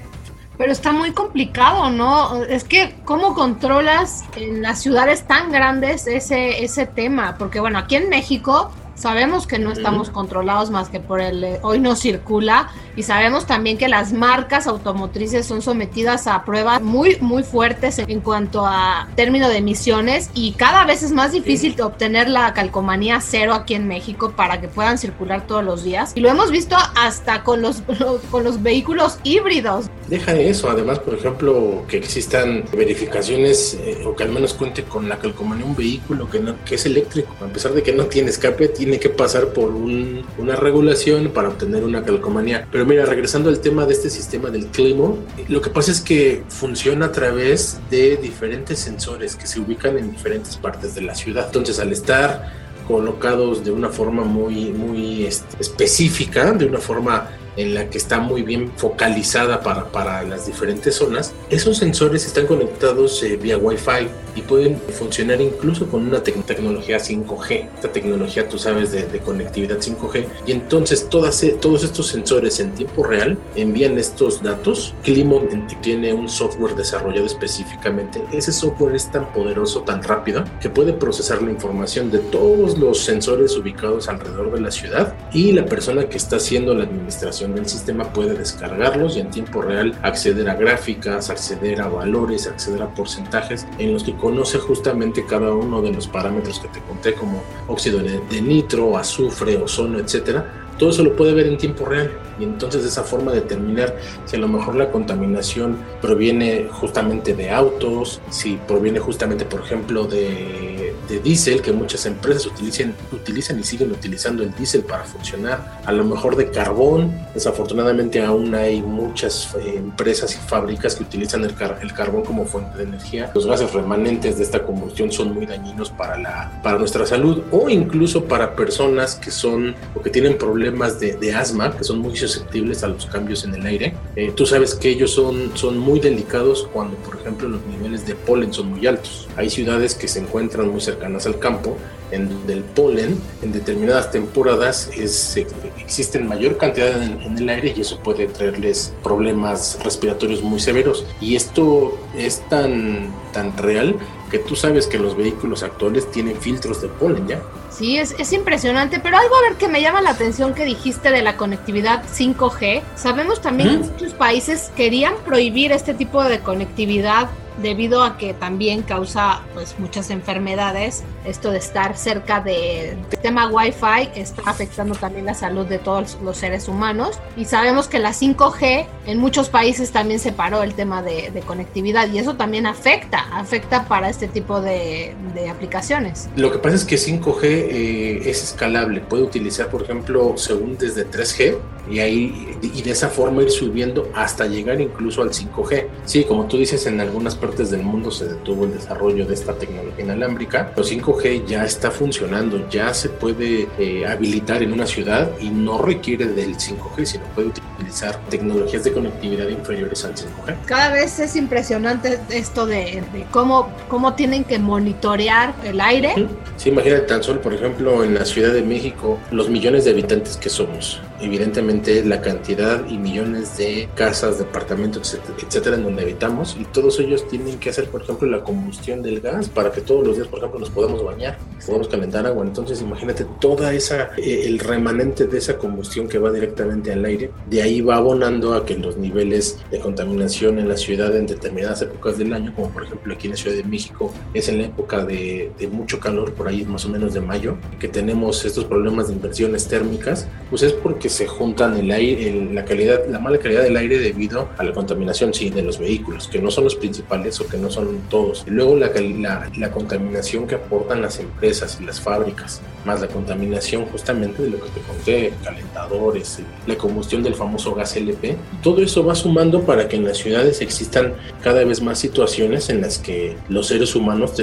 Pero 0.58 0.72
está 0.72 0.92
muy 0.92 1.12
complicado, 1.12 1.90
¿no? 1.90 2.44
Es 2.44 2.64
que, 2.64 2.96
¿cómo 3.06 3.34
controlas 3.34 4.24
en 4.36 4.62
las 4.62 4.82
ciudades 4.82 5.24
tan 5.24 5.52
grandes 5.52 6.06
ese, 6.06 6.64
ese 6.64 6.86
tema? 6.86 7.36
Porque, 7.40 7.60
bueno, 7.60 7.80
aquí 7.80 7.96
en 7.96 8.10
México 8.10 8.72
Sabemos 9.04 9.48
que 9.48 9.60
no 9.60 9.74
estamos 9.74 10.10
controlados 10.10 10.72
más 10.72 10.88
que 10.88 11.02
por 11.02 11.20
el 11.20 11.44
eh, 11.44 11.60
hoy 11.62 11.78
no 11.78 11.98
circula 11.98 12.72
y 12.96 13.04
sabemos 13.04 13.46
también 13.46 13.78
que 13.78 13.90
las 13.90 14.14
marcas 14.14 14.66
automotrices 14.66 15.46
son 15.46 15.62
sometidas 15.62 16.26
a 16.26 16.46
pruebas 16.46 16.82
muy 16.82 17.18
muy 17.20 17.44
fuertes 17.44 18.00
en 18.00 18.22
cuanto 18.22 18.66
a 18.66 19.10
término 19.18 19.50
de 19.50 19.58
emisiones 19.58 20.30
y 20.34 20.54
cada 20.54 20.86
vez 20.86 21.04
es 21.04 21.12
más 21.12 21.34
difícil 21.34 21.76
obtener 21.82 22.30
la 22.30 22.54
calcomanía 22.54 23.20
cero 23.20 23.54
aquí 23.54 23.74
en 23.74 23.90
México 23.90 24.32
para 24.38 24.62
que 24.62 24.70
puedan 24.70 24.98
circular 24.98 25.48
todos 25.48 25.66
los 25.66 25.84
días. 25.84 26.14
Y 26.16 26.22
lo 26.22 26.30
hemos 26.30 26.50
visto 26.50 26.78
hasta 26.96 27.44
con 27.44 27.62
los 27.62 27.84
con 28.32 28.46
los 28.46 28.64
vehículos 28.64 29.20
híbridos. 29.26 29.88
Deja 30.08 30.32
eso, 30.36 30.70
además 30.70 31.00
por 31.00 31.16
ejemplo 31.16 31.84
que 31.90 31.98
existan 31.98 32.64
verificaciones 32.72 33.78
eh, 33.82 34.02
o 34.06 34.16
que 34.16 34.24
al 34.24 34.30
menos 34.30 34.54
cuente 34.54 34.84
con 34.86 35.10
la 35.10 35.20
calcomanía 35.20 35.66
un 35.66 35.76
vehículo 35.76 36.30
que 36.30 36.40
no 36.40 36.56
que 36.64 36.76
es 36.76 36.86
eléctrico, 36.86 37.36
a 37.42 37.48
pesar 37.48 37.74
de 37.74 37.84
que 37.84 37.92
no 37.92 38.06
tiene 38.06 38.30
escape 38.30 38.70
tiene 38.70 38.93
que 39.00 39.10
pasar 39.10 39.48
por 39.48 39.70
una 39.70 40.56
regulación 40.56 41.30
para 41.30 41.50
obtener 41.50 41.84
una 41.84 42.04
calcomanía. 42.04 42.68
Pero 42.72 42.86
mira, 42.86 43.06
regresando 43.06 43.50
al 43.50 43.60
tema 43.60 43.86
de 43.86 43.94
este 43.94 44.10
sistema 44.10 44.50
del 44.50 44.68
clima, 44.68 45.14
lo 45.48 45.62
que 45.62 45.70
pasa 45.70 45.92
es 45.92 46.02
que 46.02 46.44
funciona 46.50 47.08
a 47.08 47.12
través 47.12 47.80
de 47.90 48.18
diferentes 48.18 48.80
sensores 48.80 49.36
que 49.36 49.48
se 49.48 49.60
ubican 49.60 49.98
en 49.98 50.12
diferentes 50.12 50.56
partes 50.58 50.96
de 50.96 51.02
la 51.02 51.16
ciudad. 51.16 51.46
Entonces, 51.48 51.80
al 51.80 51.92
estar 51.92 52.52
colocados 52.88 53.64
de 53.64 53.72
una 53.72 53.90
forma 53.90 54.24
muy, 54.24 54.72
muy 54.72 55.26
este, 55.26 55.62
específica, 55.62 56.52
de 56.52 56.66
una 56.66 56.80
forma 56.80 57.30
en 57.58 57.74
la 57.74 57.90
que 57.90 57.98
está 57.98 58.20
muy 58.20 58.42
bien 58.42 58.72
focalizada 58.76 59.62
para, 59.62 59.92
para 59.92 60.24
las 60.24 60.46
diferentes 60.46 60.96
zonas, 60.96 61.34
esos 61.50 61.78
sensores 61.78 62.26
están 62.26 62.48
conectados 62.48 63.22
eh, 63.24 63.38
vía 63.38 63.58
Wi-Fi 63.58 64.08
y 64.36 64.42
pueden 64.42 64.78
funcionar 64.78 65.42
incluso 65.42 65.88
con 65.88 66.08
una 66.08 66.24
tecnología 66.24 66.98
5G. 66.98 67.70
Esta 67.76 67.92
tecnología, 67.92 68.48
tú 68.48 68.58
sabes, 68.58 68.92
de, 68.92 69.04
conectividad 69.20 69.78
5G. 69.78 70.26
Y 70.48 70.52
entonces 70.52 71.08
todas, 71.10 71.44
e, 71.44 71.52
todos 71.52 71.84
estos 71.84 72.08
sensores 72.08 72.60
en 72.60 72.72
tiempo 72.72 73.04
real 73.04 73.38
envían 73.56 73.98
estos 73.98 74.42
datos. 74.42 74.94
Climo 75.04 75.42
tiene 75.82 76.14
un 76.14 76.30
software 76.30 76.76
desarrollado 76.76 77.26
específicamente. 77.26 78.24
Ese 78.32 78.52
software 78.52 78.96
es 78.96 79.12
tan 79.12 79.32
poderoso, 79.32 79.82
tan 79.82 80.02
rápido, 80.04 80.44
que 80.62 80.70
puede 80.70 80.94
procesar 80.94 81.42
la 81.42 81.52
información 81.52 82.12
de 82.12 82.20
todos 82.20 82.78
los 82.78 83.00
sensores 83.00 83.56
ubicados 83.56 84.10
alrededor 84.10 84.52
de 84.52 84.62
la 84.62 84.72
ciudad 84.72 85.16
y 85.32 85.52
la 85.52 85.66
persona 85.66 86.10
que 86.10 86.18
está 86.18 86.38
haciendo 86.38 86.74
la 86.74 86.84
administración 86.84 87.43
del 87.52 87.68
sistema 87.68 88.12
puede 88.14 88.38
descargarlos 88.38 89.18
y 89.18 89.20
en 89.20 89.30
tiempo 89.30 89.62
real 89.62 89.98
acceder 90.02 90.50
a 90.50 90.56
gráficas, 90.56 91.30
acceder 91.30 91.82
a 91.82 91.88
valores, 91.88 92.48
acceder 92.48 92.82
a 92.82 92.94
porcentajes 92.94 93.68
en 93.78 93.94
los 93.94 94.04
que 94.04 94.16
conoce 94.16 94.60
justamente 94.60 95.26
cada 95.26 95.52
uno 95.52 95.82
de 95.82 95.92
los 95.92 96.08
parámetros 96.08 96.60
que 96.60 96.68
te 96.70 96.80
conté 96.82 97.14
como 97.14 97.44
óxido 97.68 98.00
de 98.00 98.42
nitro, 98.42 98.98
azufre, 98.98 99.58
ozono, 99.58 100.00
etcétera. 100.00 100.64
Todo 100.78 100.90
eso 100.90 101.04
lo 101.04 101.16
puede 101.16 101.34
ver 101.34 101.48
en 101.48 101.58
tiempo 101.58 101.86
real. 101.86 102.12
Y 102.40 102.44
entonces 102.44 102.82
de 102.82 102.90
esa 102.90 103.04
forma 103.04 103.32
determinar 103.32 103.96
si 104.26 104.38
a 104.38 104.40
lo 104.40 104.48
mejor 104.48 104.76
la 104.76 104.92
contaminación 104.92 105.78
proviene 106.02 106.68
justamente 106.72 107.36
de 107.36 107.52
autos, 107.52 108.22
si 108.30 108.58
proviene 108.68 109.00
justamente 109.00 109.46
por 109.46 109.62
ejemplo 109.62 110.06
de, 110.06 110.73
de 111.08 111.20
diésel, 111.20 111.62
que 111.62 111.72
muchas 111.72 112.06
empresas 112.06 112.46
utilizan, 112.46 112.96
utilizan 113.12 113.60
y 113.60 113.64
siguen 113.64 113.92
utilizando 113.92 114.44
el 114.44 114.54
diésel 114.56 114.84
para 114.84 115.04
funcionar, 115.04 115.82
a 115.86 115.92
lo 115.92 116.04
mejor 116.04 116.36
de 116.36 116.50
carbón, 116.50 117.14
desafortunadamente 117.34 118.22
aún 118.24 118.56
hay 118.56 118.82
muchas 118.82 119.56
eh, 119.56 119.76
empresas 119.78 120.34
y 120.36 120.38
fábricas 120.48 120.96
que 120.96 121.04
utilizan 121.04 121.44
el, 121.44 121.56
el 121.82 121.94
carbón 121.94 122.24
como 122.24 122.46
fuente 122.46 122.78
de 122.78 122.84
energía, 122.86 123.32
los 123.36 123.46
gases 123.46 123.74
remanentes 123.74 124.38
de 124.38 124.44
esta 124.44 124.64
combustión 124.64 125.12
son 125.12 125.34
muy 125.34 125.46
dañinos 125.46 125.90
para, 125.90 126.18
la, 126.18 126.60
para 126.64 126.78
nuestra 126.78 127.06
salud 127.06 127.44
o 127.52 127.70
incluso 127.70 128.26
para 128.26 128.56
personas 128.56 129.16
que 129.16 129.32
son 129.32 129.76
o 129.96 130.02
que 130.02 130.10
tienen 130.10 130.38
problemas 130.38 130.64
problemas 130.64 131.00
de, 131.00 131.34
asma 131.34 131.76
que 131.76 131.84
son 131.84 132.00
muy 132.00 132.16
susceptibles 132.16 132.84
a 132.84 132.88
los 132.88 133.06
cambios 133.08 133.44
en 133.44 133.54
el 133.56 133.66
aire. 133.66 133.96
Eh, 134.16 134.32
tú 134.36 134.46
sabes 134.46 134.76
que 134.76 134.90
ellos 134.90 135.12
son, 135.12 135.52
son 135.58 135.78
muy 135.78 136.00
delicados 136.00 136.70
cuando, 136.72 136.96
por 136.98 137.16
ejemplo, 137.20 137.50
los 137.50 137.66
niveles 137.66 138.06
de 138.06 138.16
polen 138.16 138.54
son 138.54 138.70
muy 138.70 138.88
altos. 138.88 139.28
Hay 139.36 139.50
ciudades 139.50 139.96
que 139.96 140.08
se 140.08 140.20
encuentran 140.20 140.70
muy 140.70 140.80
cercanas 140.94 141.26
al 141.26 141.40
campo 141.40 141.78
en 142.12 142.30
donde 142.30 142.54
el 142.54 142.64
polen 142.64 143.20
en 143.42 143.52
determinadas 143.52 144.12
temporadas 144.12 144.90
es, 144.96 145.36
existen 145.80 146.28
mayor 146.28 146.58
cantidad 146.58 147.02
en, 147.02 147.22
en, 147.22 147.38
el 147.38 147.50
aire 147.50 147.74
y 147.76 147.82
eso 147.82 148.00
puede 148.00 148.28
traerles 148.28 148.94
problemas 149.02 149.80
respiratorios 149.84 150.44
muy 150.44 150.60
severos. 150.60 151.06
Y 151.20 151.36
esto 151.36 151.98
es 152.16 152.48
tan, 152.50 153.12
tan 153.34 153.58
real 153.58 153.96
que 154.30 154.40
tú 154.40 154.56
sabes 154.56 154.88
que 154.88 155.00
los 155.00 155.18
vehículos 155.18 155.64
actuales 155.64 156.10
tienen 156.12 156.36
filtros 156.38 156.82
de 156.82 156.88
polen 156.88 157.28
ya. 157.28 157.42
Sí, 157.72 157.98
es, 157.98 158.16
es, 158.20 158.32
impresionante, 158.34 159.00
pero 159.00 159.18
algo 159.18 159.36
a 159.36 159.50
ver 159.50 159.58
que 159.58 159.68
me 159.68 159.82
llama 159.82 160.02
la 160.02 160.12
atención 160.12 160.54
que 160.54 160.66
dijiste 160.66 161.10
de 161.10 161.24
la 161.24 161.38
conectividad 161.38 162.04
5G. 162.16 162.82
Sabemos 162.96 163.42
también 163.42 163.82
que 163.82 163.90
muchos 163.90 164.14
países 164.14 164.72
querían 164.76 165.16
prohibir 165.26 165.72
este 165.72 165.96
tipo 165.96 166.24
de 166.24 166.40
conectividad 166.40 167.30
debido 167.62 168.04
a 168.04 168.18
que 168.18 168.34
también 168.34 168.82
causa 168.82 169.42
pues 169.54 169.76
muchas 169.80 170.10
enfermedades. 170.10 171.04
Esto 171.26 171.52
de 171.52 171.58
estar 171.58 171.96
cerca 171.96 172.42
del 172.42 172.98
sistema 173.10 173.48
Wi-Fi 173.48 174.10
está 174.16 174.42
afectando 174.46 174.96
también 174.96 175.26
la 175.26 175.34
salud 175.34 175.66
de 175.66 175.80
todos 175.80 176.18
los 176.22 176.38
seres 176.38 176.68
humanos. 176.68 177.20
Y 177.38 177.46
sabemos 177.46 177.88
que 177.88 178.00
la 178.00 178.12
5G 178.12 178.86
en 179.06 179.18
muchos 179.20 179.50
países 179.50 179.92
también 179.92 180.20
se 180.20 180.32
paró 180.32 180.64
el 180.64 180.74
tema 180.74 181.02
de, 181.02 181.32
conectividad 181.46 182.10
y 182.12 182.20
eso 182.20 182.36
también 182.36 182.66
afecta, 182.66 183.20
afecta 183.34 183.86
para 183.88 184.10
este 184.10 184.28
tipo 184.28 184.62
de, 184.62 185.16
aplicaciones. 185.50 186.30
Lo 186.36 186.52
que 186.52 186.58
pasa 186.58 186.76
es 186.78 186.86
que 186.86 186.96
5G 186.96 187.44
eh, 187.44 188.30
es 188.30 188.44
escalable, 188.44 189.02
puede 189.02 189.24
utilizar 189.24 189.70
por 189.70 189.84
ejemplo 189.84 190.36
según 190.38 190.78
desde 190.78 191.06
3G 191.06 191.58
y 191.90 192.00
ahí 192.00 192.58
y 192.62 192.82
de 192.82 192.92
esa 192.92 193.10
forma 193.10 193.44
ir 193.44 193.52
subiendo 193.52 194.10
hasta 194.16 194.46
llegar 194.46 194.80
incluso 194.80 195.22
al 195.22 195.30
5G. 195.30 195.88
Sí, 196.06 196.24
como 196.24 196.46
tú 196.46 196.58
dices, 196.58 196.86
en 196.86 197.00
algunas 197.02 197.36
partes 197.36 197.72
del 197.72 197.84
mundo 197.84 198.12
se 198.12 198.26
detuvo 198.26 198.66
el 198.66 198.74
desarrollo 198.74 199.26
de 199.26 199.34
esta 199.34 199.54
tecnología 199.54 200.04
inalámbrica. 200.04 200.72
Los 200.76 200.92
5G 200.92 201.46
ya 201.46 201.66
está 201.66 201.92
funcionando, 201.92 202.68
ya 202.70 202.94
se 202.94 203.10
puede 203.10 203.68
eh, 203.78 204.06
habilitar 204.06 204.64
en 204.64 204.74
una 204.74 204.86
ciudad 204.86 205.32
y 205.40 205.50
no 205.50 205.78
requiere 205.82 206.28
del 206.28 206.56
5G, 206.56 207.06
sino 207.06 207.26
puede 207.36 207.50
utilizar 207.50 208.20
tecnologías 208.30 208.84
de 208.84 208.94
conectividad 208.94 209.48
inferiores 209.50 210.06
al 210.06 210.16
5G. 210.16 210.66
Cada 210.66 210.92
vez 210.94 211.20
es 211.20 211.36
impresionante 211.36 212.20
esto 212.30 212.66
de, 212.66 213.04
cómo, 213.32 213.70
cómo 213.88 214.14
tienen 214.14 214.44
que 214.44 214.60
monitorear 214.60 215.54
el 215.64 215.82
aire. 215.82 216.28
Sí, 216.58 216.70
imagínate 216.70 217.02
tan 217.02 217.24
solo, 217.24 217.42
por 217.42 217.54
ejemplo, 217.54 218.04
en 218.04 218.14
la 218.14 218.26
Ciudad 218.26 218.54
de 218.54 218.62
México, 218.62 219.20
los 219.32 219.50
millones 219.50 219.86
de 219.86 219.92
habitantes 219.92 220.38
que 220.38 220.50
somos 220.50 221.02
evidentemente 221.24 222.04
la 222.04 222.22
cantidad 222.22 222.86
y 222.88 222.98
millones 222.98 223.58
de 223.58 223.90
casas, 223.96 224.40
departamentos, 224.40 225.18
etcétera, 225.42 225.78
en 225.78 225.84
donde 225.84 226.04
habitamos 226.04 226.58
y 226.60 226.66
todos 226.66 227.00
ellos 227.00 227.28
tienen 227.28 227.60
que 227.60 227.70
hacer, 227.70 227.88
por 227.90 228.02
ejemplo, 228.02 228.28
la 228.28 228.44
combustión 228.44 229.02
del 229.02 229.22
gas 229.22 229.50
para 229.50 229.72
que 229.72 229.82
todos 229.82 230.06
los 230.06 230.18
días, 230.18 230.28
por 230.28 230.40
ejemplo, 230.40 230.60
nos 230.60 230.70
podamos 230.70 231.04
bañar, 231.04 231.38
podamos 231.66 231.88
calentar 231.88 232.26
agua. 232.28 232.46
Entonces, 232.46 232.82
imagínate 232.82 233.26
toda 233.40 233.74
esa, 233.74 234.12
eh, 234.18 234.44
el 234.46 234.60
remanente 234.60 235.26
de 235.26 235.38
esa 235.38 235.58
combustión 235.58 236.08
que 236.08 236.18
va 236.18 236.32
directamente 236.32 236.92
al 236.92 237.06
aire, 237.06 237.32
de 237.50 237.62
ahí 237.62 237.82
va 237.82 237.96
abonando 237.96 238.54
a 238.54 238.66
que 238.66 238.78
los 238.78 238.98
niveles 238.98 239.60
de 239.72 239.80
contaminación 239.80 240.60
en 240.60 240.68
la 240.68 240.78
ciudad 240.78 241.16
en 241.16 241.28
determinadas 241.28 241.82
épocas 241.82 242.18
del 242.18 242.34
año, 242.34 242.54
como 242.56 242.70
por 242.70 242.84
ejemplo 242.84 243.14
aquí 243.14 243.28
en 243.28 243.32
la 243.32 243.38
Ciudad 243.38 243.56
de 243.56 243.64
México, 243.64 244.14
es 244.34 244.50
en 244.50 244.58
la 244.58 244.66
época 244.66 245.06
de, 245.06 245.52
de 245.58 245.68
mucho 245.68 246.00
calor, 246.00 246.34
por 246.34 246.48
ahí 246.48 246.66
más 246.66 246.86
o 246.86 246.90
menos 246.90 247.14
de 247.14 247.22
mayo, 247.22 247.58
que 247.80 247.88
tenemos 247.88 248.44
estos 248.46 248.66
problemas 248.66 249.08
de 249.08 249.14
inversiones 249.14 249.68
térmicas, 249.68 250.28
pues 250.50 250.64
es 250.64 250.74
porque 250.74 251.10
se 251.14 251.28
juntan 251.28 251.78
el 251.78 251.92
aire, 251.92 252.50
la 252.52 252.66
calidad, 252.66 253.08
la 253.08 253.20
mala 253.20 253.38
calidad 253.38 253.64
del 253.64 253.78
aire 253.78 254.00
debido 254.00 254.50
a 254.58 254.64
la 254.64 254.74
contaminación, 254.74 255.34
sí, 255.34 255.50
de 255.50 255.62
los 255.62 255.80
vehículos, 255.80 256.28
que 256.28 256.40
no 256.40 256.52
son 256.52 256.66
los 256.66 256.76
principales 256.76 257.40
o 257.40 257.48
que 257.48 257.58
no 257.58 257.70
son 257.70 258.02
todos. 258.10 258.44
Y 258.48 258.52
luego 258.52 258.76
la, 258.76 258.92
la, 259.20 259.50
la 259.56 259.72
contaminación 259.72 260.48
que 260.48 260.56
aportan 260.56 261.02
las 261.02 261.20
empresas 261.20 261.78
y 261.80 261.86
las 261.86 262.02
fábricas, 262.02 262.62
más 262.86 263.02
la 263.02 263.08
contaminación 263.08 263.86
justamente 263.86 264.42
de 264.42 264.50
lo 264.50 264.60
que 264.60 264.70
te 264.72 264.82
conté, 264.82 265.34
calentadores, 265.44 266.40
la 266.68 266.76
combustión 266.76 267.24
del 267.24 267.36
famoso 267.36 267.76
gas 267.76 267.96
LP. 267.96 268.36
Todo 268.62 268.82
eso 268.82 269.06
va 269.06 269.16
sumando 269.16 269.62
para 269.62 269.88
que 269.88 269.96
en 269.96 270.06
las 270.06 270.18
ciudades 270.18 270.62
existan 270.62 271.14
cada 271.42 271.64
vez 271.64 271.82
más 271.82 272.00
situaciones 272.00 272.70
en 272.70 272.82
las 272.82 272.98
que 272.98 273.38
los 273.50 273.68
seres 273.68 273.96
humanos 273.96 274.34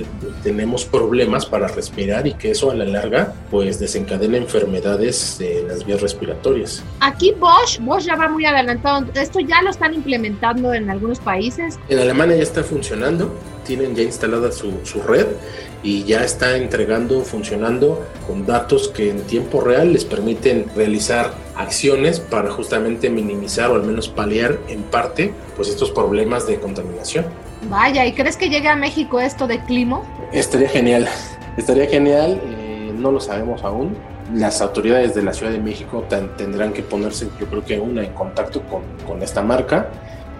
tenemos 0.42 0.84
problemas 0.84 1.46
para 1.46 1.68
respirar 1.68 2.26
y 2.26 2.34
que 2.34 2.52
eso 2.52 2.70
a 2.70 2.74
la 2.74 2.84
larga 2.84 3.34
pues 3.50 3.78
desencadena 3.80 4.36
enfermedades 4.36 5.36
de 5.38 5.64
las 5.66 5.84
vías 5.84 6.00
respiratorias 6.00 6.49
Aquí 7.00 7.34
Bosch, 7.38 7.78
Bosch 7.80 8.04
ya 8.04 8.16
va 8.16 8.28
muy 8.28 8.44
adelantado. 8.44 9.06
Esto 9.14 9.40
ya 9.40 9.62
lo 9.62 9.70
están 9.70 9.94
implementando 9.94 10.72
en 10.74 10.90
algunos 10.90 11.18
países. 11.20 11.78
En 11.88 11.98
Alemania 11.98 12.36
ya 12.36 12.42
está 12.42 12.62
funcionando, 12.62 13.34
tienen 13.64 13.94
ya 13.94 14.02
instalada 14.02 14.52
su, 14.52 14.72
su 14.84 15.02
red 15.02 15.26
y 15.82 16.04
ya 16.04 16.24
está 16.24 16.56
entregando, 16.56 17.22
funcionando 17.22 18.04
con 18.26 18.44
datos 18.44 18.88
que 18.88 19.10
en 19.10 19.22
tiempo 19.22 19.60
real 19.60 19.92
les 19.92 20.04
permiten 20.04 20.66
realizar 20.74 21.32
acciones 21.56 22.20
para 22.20 22.50
justamente 22.50 23.08
minimizar 23.08 23.70
o 23.70 23.74
al 23.74 23.84
menos 23.84 24.08
paliar 24.08 24.58
en 24.68 24.82
parte 24.82 25.32
pues 25.56 25.68
estos 25.68 25.90
problemas 25.90 26.46
de 26.46 26.58
contaminación. 26.58 27.24
Vaya, 27.68 28.06
¿y 28.06 28.12
crees 28.12 28.36
que 28.36 28.48
llegue 28.48 28.68
a 28.68 28.76
México 28.76 29.20
esto 29.20 29.46
de 29.46 29.62
clima? 29.64 30.02
Estaría 30.32 30.68
genial, 30.68 31.08
estaría 31.56 31.86
genial, 31.86 32.40
eh, 32.44 32.92
no 32.94 33.12
lo 33.12 33.20
sabemos 33.20 33.62
aún, 33.64 33.96
las 34.34 34.60
autoridades 34.60 35.14
de 35.14 35.22
la 35.22 35.32
Ciudad 35.32 35.52
de 35.52 35.60
México 35.60 36.04
tendrán 36.36 36.72
que 36.72 36.82
ponerse, 36.82 37.28
yo 37.38 37.46
creo 37.46 37.64
que 37.64 37.78
una 37.80 38.02
en 38.02 38.12
contacto 38.12 38.62
con, 38.62 38.82
con, 39.06 39.22
esta 39.22 39.42
marca 39.42 39.88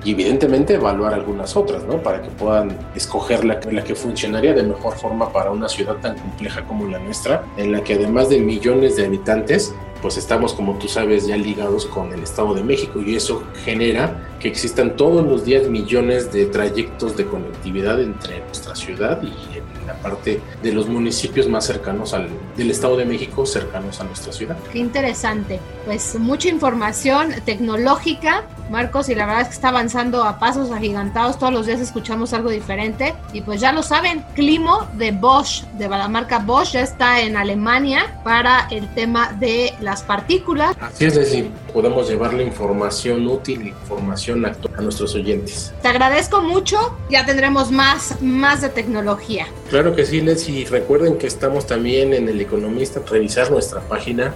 y 0.04 0.12
evidentemente 0.12 0.74
evaluar 0.74 1.12
algunas 1.12 1.56
otras, 1.56 1.84
¿no? 1.84 2.02
Para 2.02 2.22
que 2.22 2.28
puedan 2.30 2.76
escoger 2.94 3.44
la, 3.44 3.60
la 3.70 3.84
que 3.84 3.94
funcionaría 3.94 4.54
de 4.54 4.62
mejor 4.62 4.96
forma 4.96 5.32
para 5.32 5.50
una 5.50 5.68
ciudad 5.68 5.96
tan 5.96 6.16
compleja 6.16 6.64
como 6.64 6.86
la 6.86 6.98
nuestra, 6.98 7.44
en 7.56 7.72
la 7.72 7.82
que 7.82 7.94
además 7.94 8.30
de 8.30 8.40
millones 8.40 8.96
de 8.96 9.06
habitantes, 9.06 9.74
pues 10.00 10.16
estamos, 10.16 10.54
como 10.54 10.78
tú 10.78 10.88
sabes, 10.88 11.26
ya 11.26 11.36
ligados 11.36 11.84
con 11.84 12.12
el 12.12 12.22
Estado 12.22 12.54
de 12.54 12.62
México 12.62 13.00
y 13.04 13.16
eso 13.16 13.42
genera 13.64 14.28
que 14.40 14.48
existan 14.48 14.96
todos 14.96 15.26
los 15.26 15.44
días 15.44 15.68
millones 15.68 16.32
de 16.32 16.46
trayectos 16.46 17.16
de 17.16 17.26
conectividad 17.26 18.00
entre 18.00 18.40
nuestra 18.40 18.74
ciudad 18.74 19.20
y 19.22 19.59
la 19.90 19.96
parte 19.96 20.40
de 20.62 20.72
los 20.72 20.88
municipios 20.88 21.48
más 21.48 21.66
cercanos 21.66 22.14
al 22.14 22.28
del 22.56 22.70
Estado 22.70 22.96
de 22.96 23.04
México, 23.04 23.44
cercanos 23.44 24.00
a 24.00 24.04
nuestra 24.04 24.32
ciudad. 24.32 24.56
Qué 24.72 24.78
interesante. 24.78 25.58
Pues 25.84 26.14
mucha 26.18 26.48
información 26.48 27.34
tecnológica, 27.44 28.44
Marcos, 28.70 29.08
y 29.08 29.14
la 29.14 29.26
verdad 29.26 29.42
es 29.42 29.48
que 29.48 29.54
está 29.54 29.70
avanzando 29.70 30.22
a 30.22 30.38
pasos 30.38 30.70
agigantados. 30.70 31.38
Todos 31.38 31.52
los 31.52 31.66
días 31.66 31.80
escuchamos 31.80 32.32
algo 32.32 32.50
diferente. 32.50 33.14
Y 33.32 33.40
pues 33.40 33.60
ya 33.60 33.72
lo 33.72 33.82
saben, 33.82 34.24
Climo 34.34 34.86
de 34.94 35.10
Bosch, 35.10 35.64
de 35.78 35.88
la 35.88 36.06
marca 36.06 36.38
Bosch, 36.38 36.72
ya 36.72 36.82
está 36.82 37.20
en 37.20 37.36
Alemania 37.36 38.20
para 38.22 38.68
el 38.70 38.92
tema 38.94 39.32
de 39.40 39.74
las 39.80 40.02
partículas. 40.02 40.76
Así 40.80 41.06
es 41.06 41.14
decir, 41.14 41.50
podamos 41.72 42.08
llevarle 42.08 42.44
información 42.44 43.26
útil, 43.26 43.68
información 43.68 44.44
actual 44.44 44.74
a 44.78 44.82
nuestros 44.82 45.14
oyentes. 45.14 45.72
Te 45.82 45.88
agradezco 45.88 46.40
mucho, 46.42 46.96
ya 47.10 47.26
tendremos 47.26 47.72
más, 47.72 48.20
más 48.22 48.60
de 48.60 48.68
tecnología. 48.68 49.46
Claro 49.68 49.96
que 49.96 50.04
sí, 50.04 50.20
Les, 50.20 50.48
y 50.48 50.64
recuerden 50.64 51.18
que 51.18 51.26
estamos 51.26 51.66
también 51.66 52.12
en 52.12 52.28
El 52.28 52.40
Economista, 52.40 53.00
revisar 53.08 53.50
nuestra 53.50 53.80
página 53.80 54.34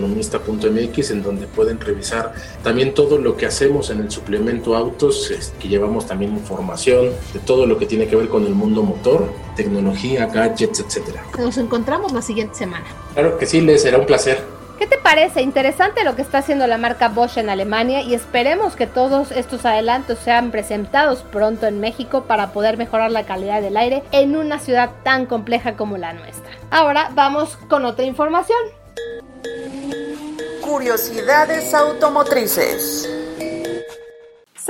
www.eleconomista.mx, 0.00 1.10
en 1.10 1.22
donde 1.22 1.46
pueden 1.46 1.80
revisar 1.80 2.32
también 2.62 2.94
todo 2.94 3.18
lo 3.18 3.36
que 3.36 3.46
hacemos 3.46 3.90
en 3.90 4.00
el 4.00 4.10
suplemento 4.10 4.76
autos, 4.76 5.32
que 5.58 5.68
llevamos 5.68 6.06
también 6.06 6.32
información 6.32 7.10
de 7.32 7.40
todo 7.40 7.66
lo 7.66 7.78
que 7.78 7.86
tiene 7.86 8.06
que 8.06 8.16
ver 8.16 8.28
con 8.28 8.46
el 8.46 8.54
mundo 8.54 8.82
motor, 8.82 9.30
tecnología, 9.56 10.26
gadgets, 10.26 10.80
etcétera. 10.80 11.24
Nos 11.38 11.58
encontramos 11.58 12.12
la 12.12 12.22
siguiente 12.22 12.54
semana. 12.54 12.86
Claro 13.14 13.38
que 13.38 13.46
sí, 13.46 13.60
Les, 13.60 13.82
será 13.82 13.98
un 13.98 14.06
placer. 14.06 14.60
¿Qué 14.78 14.86
te 14.86 14.96
parece? 14.96 15.42
Interesante 15.42 16.04
lo 16.04 16.16
que 16.16 16.22
está 16.22 16.38
haciendo 16.38 16.66
la 16.66 16.78
marca 16.78 17.10
Bosch 17.10 17.36
en 17.36 17.50
Alemania 17.50 18.00
y 18.00 18.14
esperemos 18.14 18.76
que 18.76 18.86
todos 18.86 19.30
estos 19.30 19.66
adelantos 19.66 20.18
sean 20.20 20.50
presentados 20.50 21.22
pronto 21.22 21.66
en 21.66 21.80
México 21.80 22.24
para 22.24 22.54
poder 22.54 22.78
mejorar 22.78 23.10
la 23.10 23.26
calidad 23.26 23.60
del 23.60 23.76
aire 23.76 24.02
en 24.10 24.36
una 24.36 24.58
ciudad 24.58 24.90
tan 25.02 25.26
compleja 25.26 25.76
como 25.76 25.98
la 25.98 26.14
nuestra. 26.14 26.50
Ahora 26.70 27.10
vamos 27.14 27.58
con 27.68 27.84
otra 27.84 28.06
información. 28.06 28.79
Curiosidades 30.70 31.74
automotrices. 31.74 33.19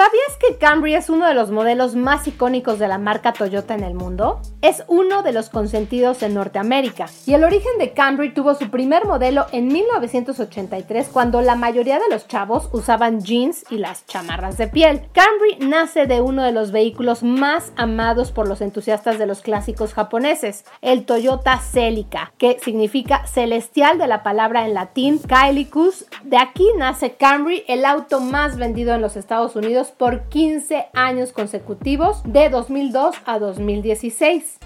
¿Sabías 0.00 0.38
que 0.38 0.56
Camry 0.56 0.94
es 0.94 1.10
uno 1.10 1.26
de 1.26 1.34
los 1.34 1.50
modelos 1.50 1.94
más 1.94 2.26
icónicos 2.26 2.78
de 2.78 2.88
la 2.88 2.96
marca 2.96 3.34
Toyota 3.34 3.74
en 3.74 3.84
el 3.84 3.92
mundo? 3.92 4.40
Es 4.62 4.82
uno 4.88 5.22
de 5.22 5.32
los 5.32 5.50
consentidos 5.50 6.22
en 6.22 6.32
Norteamérica 6.32 7.04
y 7.26 7.34
el 7.34 7.44
origen 7.44 7.72
de 7.78 7.92
Camry 7.92 8.32
tuvo 8.32 8.54
su 8.54 8.70
primer 8.70 9.04
modelo 9.04 9.44
en 9.52 9.68
1983 9.68 11.10
cuando 11.12 11.42
la 11.42 11.54
mayoría 11.54 11.98
de 11.98 12.08
los 12.08 12.26
chavos 12.26 12.70
usaban 12.72 13.20
jeans 13.20 13.66
y 13.68 13.76
las 13.76 14.06
chamarras 14.06 14.56
de 14.56 14.68
piel. 14.68 15.02
Camry 15.12 15.58
nace 15.68 16.06
de 16.06 16.22
uno 16.22 16.44
de 16.44 16.52
los 16.52 16.72
vehículos 16.72 17.22
más 17.22 17.70
amados 17.76 18.32
por 18.32 18.48
los 18.48 18.62
entusiastas 18.62 19.18
de 19.18 19.26
los 19.26 19.42
clásicos 19.42 19.92
japoneses, 19.92 20.64
el 20.80 21.04
Toyota 21.04 21.58
Celica, 21.58 22.32
que 22.38 22.58
significa 22.58 23.26
celestial 23.26 23.98
de 23.98 24.06
la 24.06 24.22
palabra 24.22 24.64
en 24.64 24.72
latín 24.72 25.18
Caelicus. 25.18 26.06
De 26.24 26.38
aquí 26.38 26.66
nace 26.78 27.16
Camry, 27.16 27.64
el 27.68 27.84
auto 27.84 28.20
más 28.20 28.56
vendido 28.56 28.94
en 28.94 29.02
los 29.02 29.16
Estados 29.16 29.56
Unidos 29.56 29.89
por 29.90 30.28
15 30.28 30.86
años 30.94 31.32
consecutivos 31.32 32.22
de 32.24 32.48
2002 32.48 33.16
a 33.24 33.38
2016. 33.38 34.58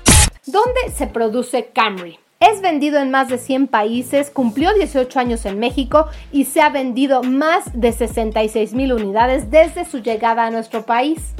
¿Dónde 0.46 0.90
se 0.94 1.06
produce 1.06 1.66
Camry? 1.72 2.18
Es 2.40 2.60
vendido 2.60 2.98
en 3.00 3.10
más 3.10 3.28
de 3.28 3.38
100 3.38 3.68
países, 3.68 4.30
cumplió 4.30 4.74
18 4.74 5.18
años 5.18 5.46
en 5.46 5.58
México 5.58 6.06
y 6.30 6.44
se 6.44 6.60
ha 6.60 6.68
vendido 6.68 7.22
más 7.22 7.64
de 7.72 7.92
66 7.92 8.74
mil 8.74 8.92
unidades 8.92 9.50
desde 9.50 9.84
su 9.86 10.02
llegada 10.02 10.44
a 10.44 10.50
nuestro 10.50 10.84
país. 10.84 11.34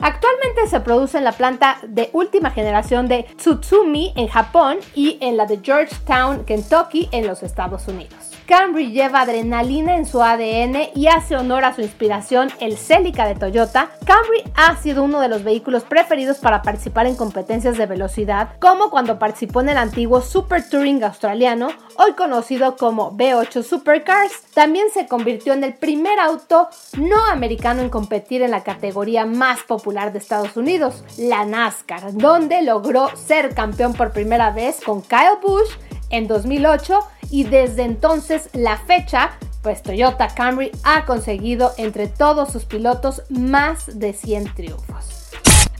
Actualmente 0.00 0.66
se 0.68 0.80
produce 0.80 1.18
en 1.18 1.24
la 1.24 1.32
planta 1.32 1.78
de 1.86 2.10
última 2.12 2.50
generación 2.50 3.08
de 3.08 3.26
Tsutsumi 3.36 4.12
en 4.16 4.28
Japón 4.28 4.78
y 4.94 5.18
en 5.20 5.36
la 5.36 5.46
de 5.46 5.60
Georgetown, 5.62 6.44
Kentucky 6.44 7.08
en 7.12 7.26
los 7.26 7.42
Estados 7.42 7.86
Unidos. 7.88 8.27
Camry 8.48 8.92
lleva 8.92 9.20
adrenalina 9.20 9.98
en 9.98 10.06
su 10.06 10.22
ADN 10.22 10.88
y 10.94 11.08
hace 11.08 11.36
honor 11.36 11.66
a 11.66 11.74
su 11.74 11.82
inspiración, 11.82 12.48
el 12.60 12.78
Celica 12.78 13.26
de 13.26 13.34
Toyota. 13.34 13.90
Camry 14.06 14.42
ha 14.54 14.74
sido 14.76 15.04
uno 15.04 15.20
de 15.20 15.28
los 15.28 15.44
vehículos 15.44 15.82
preferidos 15.82 16.38
para 16.38 16.62
participar 16.62 17.06
en 17.06 17.14
competencias 17.14 17.76
de 17.76 17.84
velocidad, 17.84 18.48
como 18.58 18.88
cuando 18.88 19.18
participó 19.18 19.60
en 19.60 19.68
el 19.68 19.76
antiguo 19.76 20.22
Super 20.22 20.66
Touring 20.66 21.04
australiano, 21.04 21.68
hoy 21.98 22.14
conocido 22.14 22.78
como 22.78 23.12
B8 23.12 23.62
Supercars. 23.62 24.44
También 24.54 24.86
se 24.94 25.06
convirtió 25.06 25.52
en 25.52 25.62
el 25.62 25.74
primer 25.74 26.18
auto 26.18 26.70
no 26.96 27.26
americano 27.26 27.82
en 27.82 27.90
competir 27.90 28.40
en 28.40 28.52
la 28.52 28.64
categoría 28.64 29.26
más 29.26 29.60
popular 29.64 30.14
de 30.14 30.20
Estados 30.20 30.56
Unidos, 30.56 31.04
la 31.18 31.44
NASCAR, 31.44 32.14
donde 32.14 32.62
logró 32.62 33.14
ser 33.14 33.54
campeón 33.54 33.92
por 33.92 34.12
primera 34.12 34.52
vez 34.52 34.80
con 34.82 35.02
Kyle 35.02 35.36
Busch 35.42 35.68
en 36.10 36.26
2008 36.28 37.00
y 37.30 37.44
desde 37.44 37.82
entonces 37.82 38.48
la 38.52 38.76
fecha, 38.76 39.32
pues 39.62 39.82
Toyota 39.82 40.28
Camry 40.28 40.70
ha 40.84 41.04
conseguido 41.04 41.72
entre 41.76 42.06
todos 42.06 42.52
sus 42.52 42.64
pilotos 42.64 43.22
más 43.28 43.98
de 43.98 44.12
100 44.12 44.54
triunfos. 44.54 45.30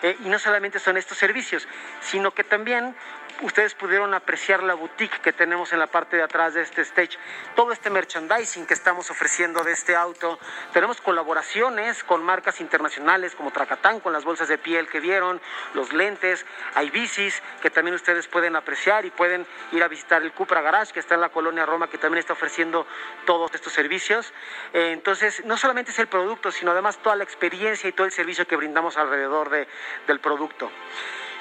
eh, 0.04 0.16
y 0.20 0.30
no 0.30 0.38
solamente 0.38 0.78
son 0.78 0.98
estos 0.98 1.18
servicios, 1.18 1.68
sino 2.02 2.32
que 2.36 2.44
también 2.44 2.96
ustedes 3.44 3.76
pudieron 3.76 4.14
apreciar 4.14 4.64
la 4.64 4.74
boutique 4.74 5.20
que 5.22 5.34
tenemos 5.34 5.74
en 5.74 5.80
la 5.80 5.88
parte 5.88 6.18
de 6.18 6.24
atrás 6.24 6.54
de 6.54 6.62
este 6.62 6.82
stage, 6.82 7.18
todo 7.56 7.72
este 7.72 7.90
merchandising 7.90 8.66
que 8.66 8.74
estamos 8.74 9.10
ofreciendo 9.12 9.64
de 9.64 9.74
este 9.74 9.96
auto. 9.96 10.40
Tenemos 10.72 11.02
colaboraciones 11.02 12.04
con 12.04 12.24
marcas 12.24 12.62
internacionales 12.62 13.36
como 13.36 13.52
Tracatán, 13.52 14.00
con 14.00 14.14
las 14.14 14.24
bolsas 14.24 14.48
de 14.48 14.58
piel 14.58 14.88
que 14.88 15.00
vieron, 15.00 15.42
los 15.74 15.94
lentes, 15.94 16.46
hay 16.74 16.90
bicis 16.90 17.42
que 17.62 17.70
también 17.70 17.96
ustedes 17.96 18.28
pueden 18.28 18.56
apreciar 18.56 19.06
y 19.06 19.12
pueden 19.12 19.46
ir 19.72 19.84
a 19.84 19.88
visitar 19.88 20.22
el 20.22 20.32
Cupra 20.32 20.62
Garage 20.62 20.94
que 20.94 21.00
está 21.00 21.16
en 21.16 21.22
la 21.22 21.30
colonia 21.30 21.66
Roma, 21.66 21.90
que 21.90 21.98
también 21.98 22.20
está 22.20 22.34
ofreciendo 22.34 22.88
todos 23.26 23.54
estos 23.54 23.74
servicios. 23.74 24.34
Eh, 24.74 24.92
entonces, 24.92 25.44
no 25.46 25.58
solamente 25.58 25.92
es 25.92 26.00
el 26.00 26.08
producto, 26.08 26.52
sino 26.52 26.72
además 26.72 26.98
toda 27.00 27.16
la 27.16 27.24
experiencia 27.24 27.90
y 27.90 27.94
todo 27.94 28.06
el 28.06 28.14
servicio 28.14 28.48
que 28.48 28.56
brindamos 28.56 28.98
alrededor 28.98 29.50
de, 29.50 29.68
del 30.08 30.20
producto. 30.20 30.72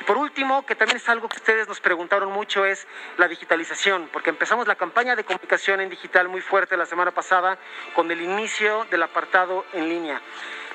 Y 0.02 0.04
por 0.04 0.18
último, 0.18 0.66
que 0.66 0.74
también 0.74 0.96
es 0.96 1.08
algo 1.08 1.28
que 1.28 1.36
ustedes 1.36 1.68
nos 1.68 1.78
preguntaron 1.78 2.32
mucho, 2.32 2.64
es 2.64 2.88
la 3.18 3.28
digitalización, 3.28 4.08
porque 4.12 4.30
empezamos 4.30 4.66
la 4.66 4.74
campaña 4.74 5.14
de 5.14 5.22
comunicación 5.22 5.80
en 5.80 5.90
digital 5.90 6.28
muy 6.28 6.40
fuerte 6.40 6.76
la 6.76 6.86
semana 6.86 7.12
pasada 7.12 7.56
con 7.94 8.10
el 8.10 8.20
inicio 8.20 8.84
del 8.90 9.04
apartado 9.04 9.64
en 9.72 9.88
línea 9.88 10.20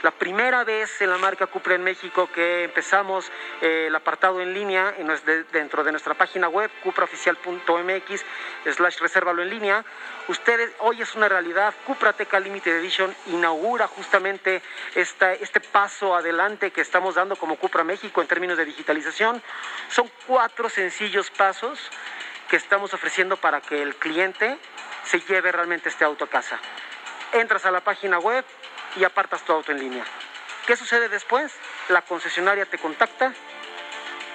la 0.04 0.12
primera 0.12 0.64
vez 0.64 1.02
en 1.02 1.10
la 1.10 1.18
marca 1.18 1.48
Cupra 1.48 1.76
en 1.76 1.84
México 1.84 2.30
que 2.34 2.64
empezamos 2.64 3.32
eh, 3.62 3.86
el 3.88 3.96
apartado 3.96 4.42
en 4.42 4.54
línea 4.54 4.94
dentro 5.52 5.84
de 5.84 5.92
nuestra 5.92 6.14
página 6.14 6.48
web 6.50 6.70
cupraoficial.mx 6.84 8.26
slash 8.76 9.00
resérvalo 9.00 9.42
en 9.42 9.50
línea. 9.50 9.86
Ustedes, 10.28 10.72
hoy 10.80 11.02
es 11.02 11.16
una 11.16 11.30
realidad, 11.30 11.74
Cupra 11.86 12.14
Teca 12.14 12.40
Limited 12.40 12.78
Edition 12.78 13.16
inaugura 13.28 13.88
justamente 13.88 14.62
esta, 14.96 15.34
este 15.34 15.60
paso 15.60 16.16
adelante 16.16 16.72
que 16.72 16.82
estamos 16.82 17.16
dando 17.16 17.36
como 17.36 17.56
Cupra 17.56 17.84
México 17.84 18.22
en 18.22 18.28
términos 18.28 18.58
de 18.58 18.66
digitalización. 18.66 19.42
Son 19.90 20.10
cuatro 20.28 20.70
sencillos 20.70 21.32
pasos 21.32 21.80
que 22.50 22.56
estamos 22.56 22.94
ofreciendo 22.94 23.38
para 23.38 23.62
que 23.62 23.82
el 23.82 23.96
cliente 23.96 24.58
se 25.04 25.20
lleve 25.22 25.52
realmente 25.52 25.90
este 25.90 26.06
auto 26.06 26.26
a 26.26 26.30
casa. 26.30 26.60
Entras 27.34 27.66
a 27.66 27.72
la 27.72 27.82
página 27.82 28.20
web, 28.20 28.46
y 29.00 29.04
apartas 29.04 29.44
tu 29.44 29.54
auto 29.54 29.72
en 29.72 29.80
línea. 29.80 30.04
¿Qué 30.66 30.76
sucede 30.76 31.08
después? 31.10 31.54
La 31.90 32.02
concesionaria 32.02 32.66
te 32.66 32.78
contacta, 32.78 33.34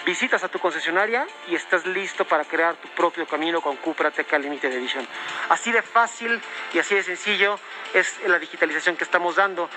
visitas 0.04 0.42
a 0.42 0.48
tu 0.48 0.58
concesionaria 0.58 1.26
y 1.48 1.54
estás 1.54 1.86
listo 1.86 2.24
para 2.24 2.44
crear 2.44 2.74
tu 2.76 2.88
propio 2.88 3.26
camino 3.26 3.60
con 3.60 3.76
Cupra 3.76 4.10
Teca 4.10 4.38
Limited 4.38 4.72
Edition. 4.72 5.06
Así 5.48 5.72
de 5.72 5.82
fácil 5.82 6.40
y 6.72 6.78
así 6.78 6.94
de 6.94 7.02
sencillo 7.02 7.58
es 7.94 8.20
la 8.26 8.38
digitalización 8.38 8.96
que 8.96 9.04
estamos 9.04 9.36
dando. 9.36 9.68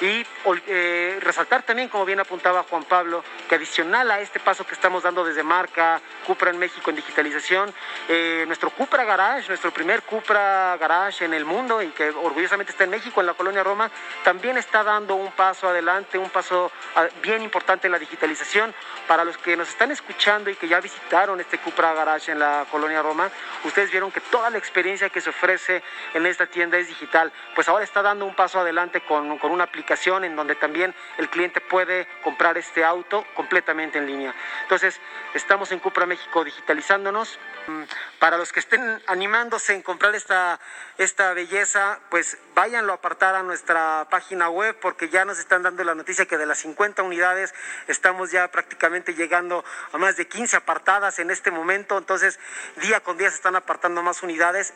Y 0.00 0.24
eh, 0.66 1.18
resaltar 1.20 1.62
también, 1.62 1.88
como 1.88 2.04
bien 2.04 2.20
apuntaba 2.20 2.64
Juan 2.64 2.84
Pablo, 2.84 3.24
que 3.48 3.56
adicional 3.56 4.10
a 4.10 4.20
este 4.20 4.40
paso 4.40 4.66
que 4.66 4.74
estamos 4.74 5.02
dando 5.02 5.24
desde 5.24 5.42
marca 5.42 6.00
Cupra 6.26 6.50
en 6.50 6.58
México 6.58 6.90
en 6.90 6.96
digitalización, 6.96 7.72
eh, 8.08 8.44
nuestro 8.46 8.70
Cupra 8.70 9.04
Garage, 9.04 9.48
nuestro 9.48 9.72
primer 9.72 10.02
Cupra 10.02 10.76
Garage 10.78 11.24
en 11.24 11.34
el 11.34 11.44
mundo 11.44 11.82
y 11.82 11.88
que 11.88 12.10
orgullosamente 12.10 12.72
está 12.72 12.84
en 12.84 12.90
México, 12.90 13.20
en 13.20 13.26
la 13.26 13.34
colonia 13.34 13.62
Roma, 13.62 13.90
también 14.22 14.56
está 14.56 14.82
dando 14.82 15.16
un 15.16 15.32
paso 15.32 15.68
adelante, 15.68 16.18
un 16.18 16.30
paso 16.30 16.70
ah, 16.96 17.06
bien 17.22 17.42
importante 17.42 17.86
en 17.86 17.92
la 17.92 17.98
digitalización. 17.98 18.74
Para 19.06 19.24
los 19.24 19.36
que 19.38 19.56
nos 19.56 19.73
están 19.74 19.90
escuchando 19.90 20.50
y 20.50 20.54
que 20.54 20.68
ya 20.68 20.80
visitaron 20.80 21.40
este 21.40 21.58
Cupra 21.58 21.92
Garage 21.94 22.30
en 22.30 22.38
la 22.38 22.64
colonia 22.70 23.02
Roma, 23.02 23.28
ustedes 23.64 23.90
vieron 23.90 24.12
que 24.12 24.20
toda 24.20 24.48
la 24.48 24.56
experiencia 24.56 25.10
que 25.10 25.20
se 25.20 25.30
ofrece 25.30 25.82
en 26.14 26.26
esta 26.26 26.46
tienda 26.46 26.78
es 26.78 26.86
digital. 26.86 27.32
Pues 27.56 27.68
ahora 27.68 27.82
está 27.82 28.00
dando 28.00 28.24
un 28.24 28.36
paso 28.36 28.60
adelante 28.60 29.00
con, 29.00 29.36
con 29.38 29.50
una 29.50 29.64
aplicación 29.64 30.22
en 30.22 30.36
donde 30.36 30.54
también 30.54 30.94
el 31.18 31.28
cliente 31.28 31.60
puede 31.60 32.06
comprar 32.22 32.56
este 32.56 32.84
auto 32.84 33.26
completamente 33.34 33.98
en 33.98 34.06
línea. 34.06 34.32
Entonces, 34.62 35.00
estamos 35.34 35.72
en 35.72 35.80
Cupra 35.80 36.06
México 36.06 36.44
digitalizándonos. 36.44 37.40
Mm, 37.66 37.82
para 38.18 38.36
los 38.36 38.52
que 38.52 38.60
estén 38.60 39.02
animándose 39.06 39.74
en 39.74 39.82
comprar 39.82 40.14
esta, 40.14 40.60
esta 40.98 41.32
belleza, 41.32 41.98
pues 42.10 42.38
váyanlo 42.54 42.92
a 42.92 42.96
apartar 42.96 43.34
a 43.34 43.42
nuestra 43.42 44.06
página 44.10 44.48
web 44.50 44.76
porque 44.80 45.08
ya 45.08 45.24
nos 45.24 45.38
están 45.38 45.62
dando 45.62 45.82
la 45.82 45.94
noticia 45.94 46.26
que 46.26 46.38
de 46.38 46.46
las 46.46 46.58
50 46.58 47.02
unidades 47.02 47.54
estamos 47.88 48.30
ya 48.30 48.48
prácticamente 48.48 49.14
llegando 49.14 49.63
a 49.92 49.98
más 49.98 50.16
de 50.16 50.26
15 50.26 50.56
apartadas 50.56 51.18
en 51.18 51.30
este 51.30 51.50
momento. 51.50 51.98
Entonces, 51.98 52.38
día 52.82 53.00
con 53.00 53.18
día 53.18 53.30
se 53.30 53.36
están 53.36 53.56
apartando 53.56 54.02
más 54.02 54.22
unidades. 54.22 54.74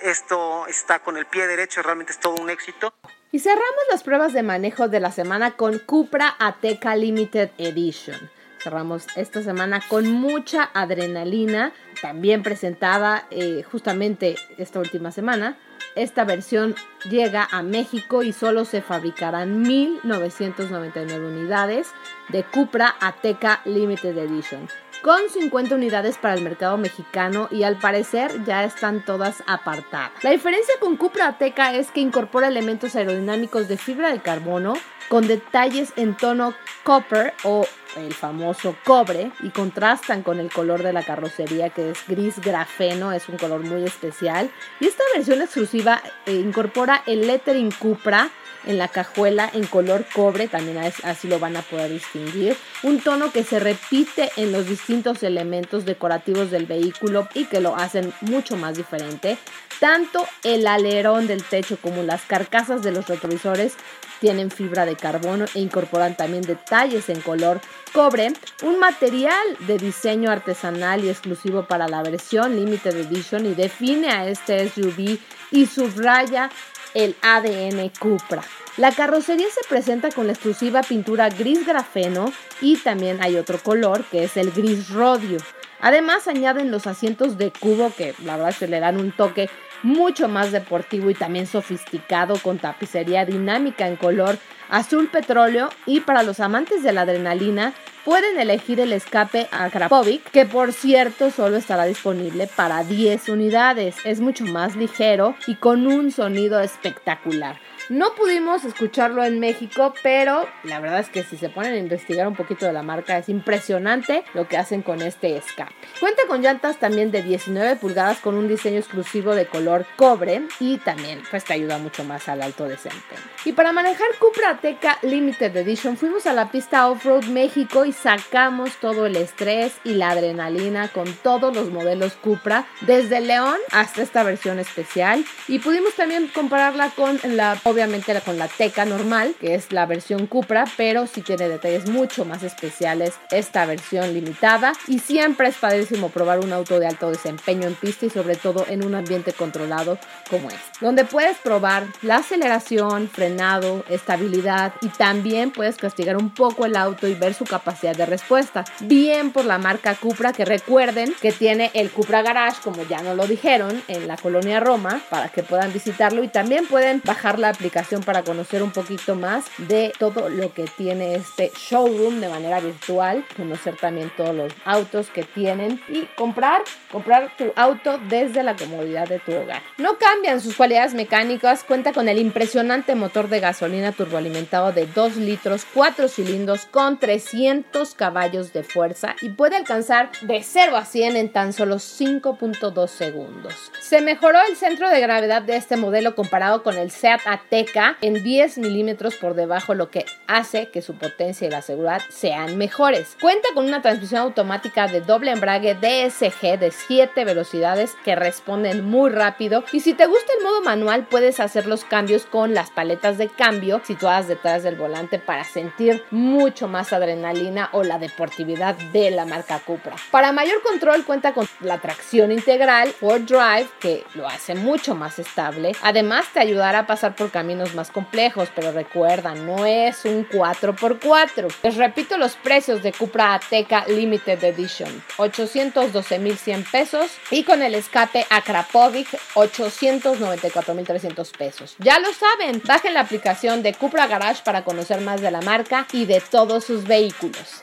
esto 0.00 0.66
está 0.66 1.00
con 1.00 1.16
el 1.16 1.26
pie 1.26 1.46
derecho, 1.46 1.82
realmente 1.82 2.12
es 2.12 2.20
todo 2.20 2.34
un 2.34 2.50
éxito. 2.50 2.92
Y 3.30 3.40
cerramos 3.40 3.82
las 3.90 4.02
pruebas 4.02 4.32
de 4.32 4.42
manejo 4.42 4.88
de 4.88 5.00
la 5.00 5.12
semana 5.12 5.56
con 5.56 5.78
Cupra 5.78 6.34
Ateca 6.38 6.96
Limited 6.96 7.50
Edition. 7.58 8.30
Cerramos 8.62 9.06
esta 9.14 9.42
semana 9.42 9.80
con 9.88 10.10
mucha 10.10 10.70
adrenalina, 10.74 11.72
también 12.02 12.42
presentada 12.42 13.26
eh, 13.30 13.62
justamente 13.70 14.36
esta 14.56 14.80
última 14.80 15.12
semana. 15.12 15.58
Esta 15.98 16.24
versión 16.24 16.76
llega 17.10 17.48
a 17.50 17.64
México 17.64 18.22
y 18.22 18.32
solo 18.32 18.64
se 18.64 18.82
fabricarán 18.82 19.64
1.999 19.64 21.26
unidades 21.26 21.88
de 22.28 22.44
Cupra 22.44 22.94
Ateca 23.00 23.62
Limited 23.64 24.16
Edition, 24.16 24.68
con 25.02 25.28
50 25.28 25.74
unidades 25.74 26.18
para 26.18 26.34
el 26.34 26.42
mercado 26.42 26.76
mexicano 26.76 27.48
y 27.50 27.62
al 27.62 27.78
parecer 27.78 28.44
ya 28.44 28.64
están 28.64 29.04
todas 29.04 29.42
apartadas. 29.46 30.12
La 30.22 30.30
diferencia 30.30 30.74
con 30.80 30.96
Cupra 30.96 31.28
Ateca 31.28 31.74
es 31.74 31.90
que 31.90 32.00
incorpora 32.00 32.48
elementos 32.48 32.96
aerodinámicos 32.96 33.68
de 33.68 33.76
fibra 33.76 34.10
de 34.10 34.20
carbono 34.20 34.74
con 35.08 35.26
detalles 35.26 35.92
en 35.96 36.16
tono 36.16 36.54
copper 36.84 37.34
o 37.44 37.66
el 37.96 38.12
famoso 38.12 38.76
cobre 38.84 39.32
y 39.40 39.50
contrastan 39.50 40.22
con 40.22 40.38
el 40.38 40.52
color 40.52 40.82
de 40.82 40.92
la 40.92 41.02
carrocería 41.02 41.70
que 41.70 41.90
es 41.90 41.98
gris 42.06 42.38
grafeno, 42.40 43.12
es 43.12 43.28
un 43.28 43.38
color 43.38 43.64
muy 43.64 43.84
especial. 43.84 44.50
Y 44.80 44.86
esta 44.86 45.02
versión 45.14 45.40
exclusiva 45.40 46.02
eh, 46.26 46.34
incorpora 46.34 47.02
el 47.06 47.26
lettering 47.26 47.72
Cupra 47.72 48.30
en 48.66 48.78
la 48.78 48.88
cajuela 48.88 49.50
en 49.52 49.66
color 49.66 50.04
cobre, 50.12 50.48
también 50.48 50.78
así 50.78 51.28
lo 51.28 51.38
van 51.38 51.56
a 51.56 51.62
poder 51.62 51.90
distinguir. 51.90 52.56
Un 52.82 53.00
tono 53.00 53.32
que 53.32 53.44
se 53.44 53.58
repite 53.58 54.30
en 54.36 54.52
los 54.52 54.68
distintos 54.68 55.22
elementos 55.22 55.84
decorativos 55.84 56.50
del 56.50 56.66
vehículo 56.66 57.28
y 57.34 57.46
que 57.46 57.60
lo 57.60 57.76
hacen 57.76 58.12
mucho 58.20 58.56
más 58.56 58.76
diferente. 58.76 59.38
Tanto 59.80 60.26
el 60.42 60.66
alerón 60.66 61.26
del 61.26 61.44
techo 61.44 61.78
como 61.80 62.02
las 62.02 62.22
carcasas 62.22 62.82
de 62.82 62.90
los 62.90 63.06
retrovisores 63.06 63.74
tienen 64.20 64.50
fibra 64.50 64.84
de 64.84 64.96
carbono 64.96 65.44
e 65.54 65.60
incorporan 65.60 66.16
también 66.16 66.42
detalles 66.42 67.08
en 67.08 67.20
color 67.20 67.60
cobre, 67.92 68.32
un 68.62 68.78
material 68.78 69.46
de 69.60 69.78
diseño 69.78 70.30
artesanal 70.30 71.04
y 71.04 71.08
exclusivo 71.08 71.64
para 71.64 71.88
la 71.88 72.02
versión 72.02 72.56
Limited 72.56 72.96
Edition 72.96 73.46
y 73.46 73.54
define 73.54 74.10
a 74.10 74.28
este 74.28 74.68
SUV 74.68 75.18
y 75.50 75.66
subraya 75.66 76.50
el 76.94 77.16
ADN 77.22 77.90
Cupra. 77.98 78.42
La 78.76 78.92
carrocería 78.92 79.46
se 79.50 79.68
presenta 79.68 80.10
con 80.10 80.26
la 80.26 80.32
exclusiva 80.32 80.82
pintura 80.82 81.28
gris 81.28 81.66
grafeno 81.66 82.32
y 82.60 82.76
también 82.76 83.18
hay 83.20 83.36
otro 83.36 83.58
color 83.58 84.04
que 84.04 84.24
es 84.24 84.36
el 84.36 84.52
gris 84.52 84.90
rodio. 84.90 85.38
Además 85.80 86.28
añaden 86.28 86.70
los 86.70 86.86
asientos 86.86 87.38
de 87.38 87.52
cubo 87.52 87.92
que 87.96 88.14
la 88.24 88.36
verdad 88.36 88.54
se 88.56 88.68
le 88.68 88.80
dan 88.80 88.98
un 88.98 89.12
toque 89.12 89.48
mucho 89.82 90.28
más 90.28 90.50
deportivo 90.50 91.10
y 91.10 91.14
también 91.14 91.46
sofisticado 91.46 92.36
con 92.38 92.58
tapicería 92.58 93.24
dinámica 93.24 93.86
en 93.86 93.96
color 93.96 94.38
azul 94.68 95.08
petróleo 95.08 95.70
y 95.86 96.00
para 96.00 96.22
los 96.22 96.40
amantes 96.40 96.82
de 96.82 96.92
la 96.92 97.02
adrenalina 97.02 97.74
pueden 98.08 98.40
elegir 98.40 98.80
el 98.80 98.94
escape 98.94 99.48
a 99.52 99.68
Krapovic 99.68 100.30
que 100.30 100.46
por 100.46 100.72
cierto 100.72 101.30
solo 101.30 101.58
estará 101.58 101.84
disponible 101.84 102.46
para 102.46 102.82
10 102.82 103.28
unidades. 103.28 103.96
Es 104.02 104.18
mucho 104.18 104.46
más 104.46 104.76
ligero 104.76 105.34
y 105.46 105.56
con 105.56 105.86
un 105.86 106.10
sonido 106.10 106.58
espectacular. 106.58 107.60
No 107.88 108.14
pudimos 108.14 108.64
escucharlo 108.64 109.24
en 109.24 109.40
México, 109.40 109.94
pero 110.02 110.46
la 110.62 110.78
verdad 110.78 111.00
es 111.00 111.08
que 111.08 111.22
si 111.22 111.38
se 111.38 111.48
ponen 111.48 111.72
a 111.72 111.78
investigar 111.78 112.28
un 112.28 112.36
poquito 112.36 112.66
de 112.66 112.74
la 112.74 112.82
marca 112.82 113.16
es 113.16 113.30
impresionante 113.30 114.24
lo 114.34 114.46
que 114.46 114.58
hacen 114.58 114.82
con 114.82 115.00
este 115.00 115.38
escape. 115.38 115.72
Cuenta 115.98 116.22
con 116.28 116.42
llantas 116.42 116.78
también 116.78 117.10
de 117.10 117.22
19 117.22 117.76
pulgadas 117.76 118.18
con 118.18 118.34
un 118.34 118.46
diseño 118.46 118.76
exclusivo 118.76 119.34
de 119.34 119.46
color 119.46 119.86
cobre 119.96 120.42
y 120.60 120.76
también 120.76 121.22
pues 121.30 121.44
te 121.44 121.54
ayuda 121.54 121.78
mucho 121.78 122.04
más 122.04 122.28
al 122.28 122.42
alto 122.42 122.68
desempeño. 122.68 123.22
Y 123.46 123.52
para 123.52 123.72
manejar 123.72 124.08
Cupra 124.18 124.50
Ateca 124.50 124.98
Limited 125.00 125.56
Edition 125.56 125.96
fuimos 125.96 126.26
a 126.26 126.34
la 126.34 126.50
pista 126.50 126.88
Off-Road 126.88 127.24
México 127.24 127.86
y 127.86 127.92
sacamos 127.92 128.76
todo 128.82 129.06
el 129.06 129.16
estrés 129.16 129.72
y 129.84 129.94
la 129.94 130.10
adrenalina 130.10 130.88
con 130.88 131.10
todos 131.22 131.56
los 131.56 131.70
modelos 131.70 132.12
Cupra 132.16 132.66
desde 132.82 133.20
León 133.20 133.56
hasta 133.72 134.02
esta 134.02 134.24
versión 134.24 134.58
especial 134.58 135.24
y 135.46 135.60
pudimos 135.60 135.94
también 135.94 136.28
compararla 136.28 136.90
con 136.90 137.18
la 137.24 137.56
obviamente 137.78 138.08
con 138.24 138.38
la 138.38 138.48
Teca 138.48 138.84
normal, 138.84 139.36
que 139.40 139.54
es 139.54 139.70
la 139.70 139.86
versión 139.86 140.26
Cupra, 140.26 140.64
pero 140.76 141.06
sí 141.06 141.22
tiene 141.22 141.48
detalles 141.48 141.88
mucho 141.88 142.24
más 142.24 142.42
especiales 142.42 143.14
esta 143.30 143.66
versión 143.66 144.12
limitada. 144.12 144.72
Y 144.88 144.98
siempre 144.98 145.48
es 145.48 145.56
padrísimo 145.56 146.08
probar 146.08 146.40
un 146.40 146.52
auto 146.52 146.80
de 146.80 146.88
alto 146.88 147.10
desempeño 147.10 147.68
en 147.68 147.76
pista 147.76 148.06
y 148.06 148.10
sobre 148.10 148.34
todo 148.34 148.66
en 148.68 148.84
un 148.84 148.96
ambiente 148.96 149.32
controlado 149.32 149.96
como 150.28 150.48
este, 150.48 150.60
donde 150.80 151.04
puedes 151.04 151.38
probar 151.38 151.84
la 152.02 152.16
aceleración, 152.16 153.08
frenado, 153.08 153.84
estabilidad 153.88 154.72
y 154.80 154.88
también 154.88 155.52
puedes 155.52 155.76
castigar 155.76 156.16
un 156.16 156.30
poco 156.30 156.66
el 156.66 156.74
auto 156.74 157.06
y 157.06 157.14
ver 157.14 157.32
su 157.34 157.44
capacidad 157.44 157.94
de 157.94 158.06
respuesta. 158.06 158.64
Bien 158.80 159.30
por 159.30 159.44
la 159.44 159.58
marca 159.58 159.94
Cupra, 159.94 160.32
que 160.32 160.44
recuerden 160.44 161.14
que 161.20 161.30
tiene 161.30 161.70
el 161.74 161.90
Cupra 161.90 162.22
Garage, 162.22 162.60
como 162.64 162.82
ya 162.88 163.02
nos 163.02 163.16
lo 163.16 163.28
dijeron, 163.28 163.80
en 163.86 164.08
la 164.08 164.16
colonia 164.16 164.58
Roma, 164.58 165.00
para 165.10 165.28
que 165.28 165.44
puedan 165.44 165.72
visitarlo 165.72 166.24
y 166.24 166.28
también 166.28 166.66
pueden 166.66 167.02
bajar 167.04 167.38
la 167.38 167.50
aplicación 167.50 167.67
para 168.04 168.22
conocer 168.22 168.62
un 168.62 168.70
poquito 168.70 169.14
más 169.14 169.44
de 169.58 169.92
todo 169.98 170.28
lo 170.28 170.52
que 170.52 170.64
tiene 170.64 171.14
este 171.14 171.52
showroom 171.56 172.20
de 172.20 172.28
manera 172.28 172.60
virtual, 172.60 173.24
conocer 173.36 173.76
también 173.76 174.10
todos 174.16 174.34
los 174.34 174.52
autos 174.64 175.08
que 175.10 175.22
tienen 175.22 175.80
y 175.88 176.06
comprar, 176.16 176.62
comprar 176.90 177.30
tu 177.36 177.52
auto 177.56 177.98
desde 178.08 178.42
la 178.42 178.56
comodidad 178.56 179.08
de 179.08 179.18
tu 179.18 179.32
hogar. 179.32 179.62
No 179.76 179.98
cambian 179.98 180.40
sus 180.40 180.56
cualidades 180.56 180.94
mecánicas, 180.94 181.64
cuenta 181.64 181.92
con 181.92 182.08
el 182.08 182.18
impresionante 182.18 182.94
motor 182.94 183.28
de 183.28 183.40
gasolina 183.40 183.92
turboalimentado 183.92 184.72
de 184.72 184.86
2 184.86 185.16
litros, 185.16 185.66
4 185.74 186.08
cilindros 186.08 186.66
con 186.66 186.98
300 186.98 187.94
caballos 187.94 188.52
de 188.52 188.62
fuerza 188.62 189.14
y 189.20 189.30
puede 189.30 189.56
alcanzar 189.56 190.10
de 190.22 190.42
0 190.42 190.76
a 190.76 190.84
100 190.84 191.16
en 191.16 191.32
tan 191.32 191.52
solo 191.52 191.76
5.2 191.76 192.88
segundos. 192.88 193.54
Se 193.80 194.00
mejoró 194.00 194.38
el 194.48 194.56
centro 194.56 194.88
de 194.90 195.00
gravedad 195.00 195.42
de 195.42 195.56
este 195.56 195.76
modelo 195.76 196.14
comparado 196.14 196.62
con 196.62 196.76
el 196.76 196.90
Seat 196.90 197.20
AT 197.26 197.57
en 198.00 198.22
10 198.22 198.58
milímetros 198.58 199.16
por 199.16 199.34
debajo, 199.34 199.74
lo 199.74 199.90
que 199.90 200.04
hace 200.26 200.68
que 200.70 200.82
su 200.82 200.96
potencia 200.96 201.48
y 201.48 201.50
la 201.50 201.62
seguridad 201.62 202.02
sean 202.08 202.56
mejores. 202.56 203.16
Cuenta 203.20 203.48
con 203.54 203.66
una 203.66 203.82
transmisión 203.82 204.20
automática 204.20 204.86
de 204.86 205.00
doble 205.00 205.32
embrague 205.32 205.74
DSG 205.74 206.58
de 206.58 206.70
7 206.70 207.24
velocidades 207.24 207.96
que 208.04 208.14
responden 208.14 208.84
muy 208.84 209.10
rápido. 209.10 209.64
Y 209.72 209.80
si 209.80 209.94
te 209.94 210.06
gusta 210.06 210.32
el 210.38 210.44
modo 210.44 210.62
manual, 210.62 211.06
puedes 211.06 211.40
hacer 211.40 211.66
los 211.66 211.84
cambios 211.84 212.26
con 212.26 212.54
las 212.54 212.70
paletas 212.70 213.18
de 213.18 213.28
cambio 213.28 213.80
situadas 213.84 214.28
detrás 214.28 214.62
del 214.62 214.76
volante 214.76 215.18
para 215.18 215.44
sentir 215.44 216.04
mucho 216.10 216.68
más 216.68 216.92
adrenalina 216.92 217.70
o 217.72 217.82
la 217.82 217.98
deportividad 217.98 218.76
de 218.92 219.10
la 219.10 219.24
marca 219.24 219.58
Cupra. 219.60 219.96
Para 220.10 220.32
mayor 220.32 220.62
control, 220.62 221.04
cuenta 221.04 221.32
con 221.34 221.48
la 221.60 221.78
tracción 221.78 222.30
integral, 222.30 222.90
Ford 222.90 223.22
Drive, 223.22 223.68
que 223.80 224.04
lo 224.14 224.26
hace 224.28 224.54
mucho 224.54 224.94
más 224.94 225.18
estable. 225.18 225.72
Además, 225.82 226.26
te 226.32 226.40
ayudará 226.40 226.80
a 226.80 226.86
pasar 226.86 227.16
por 227.16 227.30
caminos 227.38 227.72
más 227.76 227.92
complejos, 227.92 228.48
pero 228.52 228.72
recuerda, 228.72 229.32
no 229.32 229.64
es 229.64 230.04
un 230.04 230.28
4x4. 230.28 231.46
Les 231.62 231.76
repito 231.76 232.18
los 232.18 232.34
precios 232.34 232.82
de 232.82 232.92
Cupra 232.92 233.34
Ateca 233.34 233.84
Limited 233.86 234.42
Edition, 234.42 234.90
812.100 235.18 236.68
pesos 236.68 237.12
y 237.30 237.44
con 237.44 237.62
el 237.62 237.76
escape 237.76 238.26
Akrapovic, 238.28 239.06
894.300 239.34 241.30
pesos. 241.30 241.76
Ya 241.78 242.00
lo 242.00 242.12
saben, 242.12 242.60
bajen 242.64 242.94
la 242.94 243.02
aplicación 243.02 243.62
de 243.62 243.72
Cupra 243.72 244.08
Garage 244.08 244.42
para 244.42 244.64
conocer 244.64 245.00
más 245.02 245.20
de 245.20 245.30
la 245.30 245.40
marca 245.40 245.86
y 245.92 246.06
de 246.06 246.20
todos 246.20 246.64
sus 246.64 246.88
vehículos. 246.88 247.62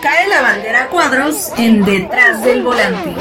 Cae 0.00 0.28
la 0.28 0.40
bandera 0.40 0.86
cuadros 0.86 1.50
en 1.58 1.84
detrás 1.84 2.44
del 2.44 2.62
volante. 2.62 3.16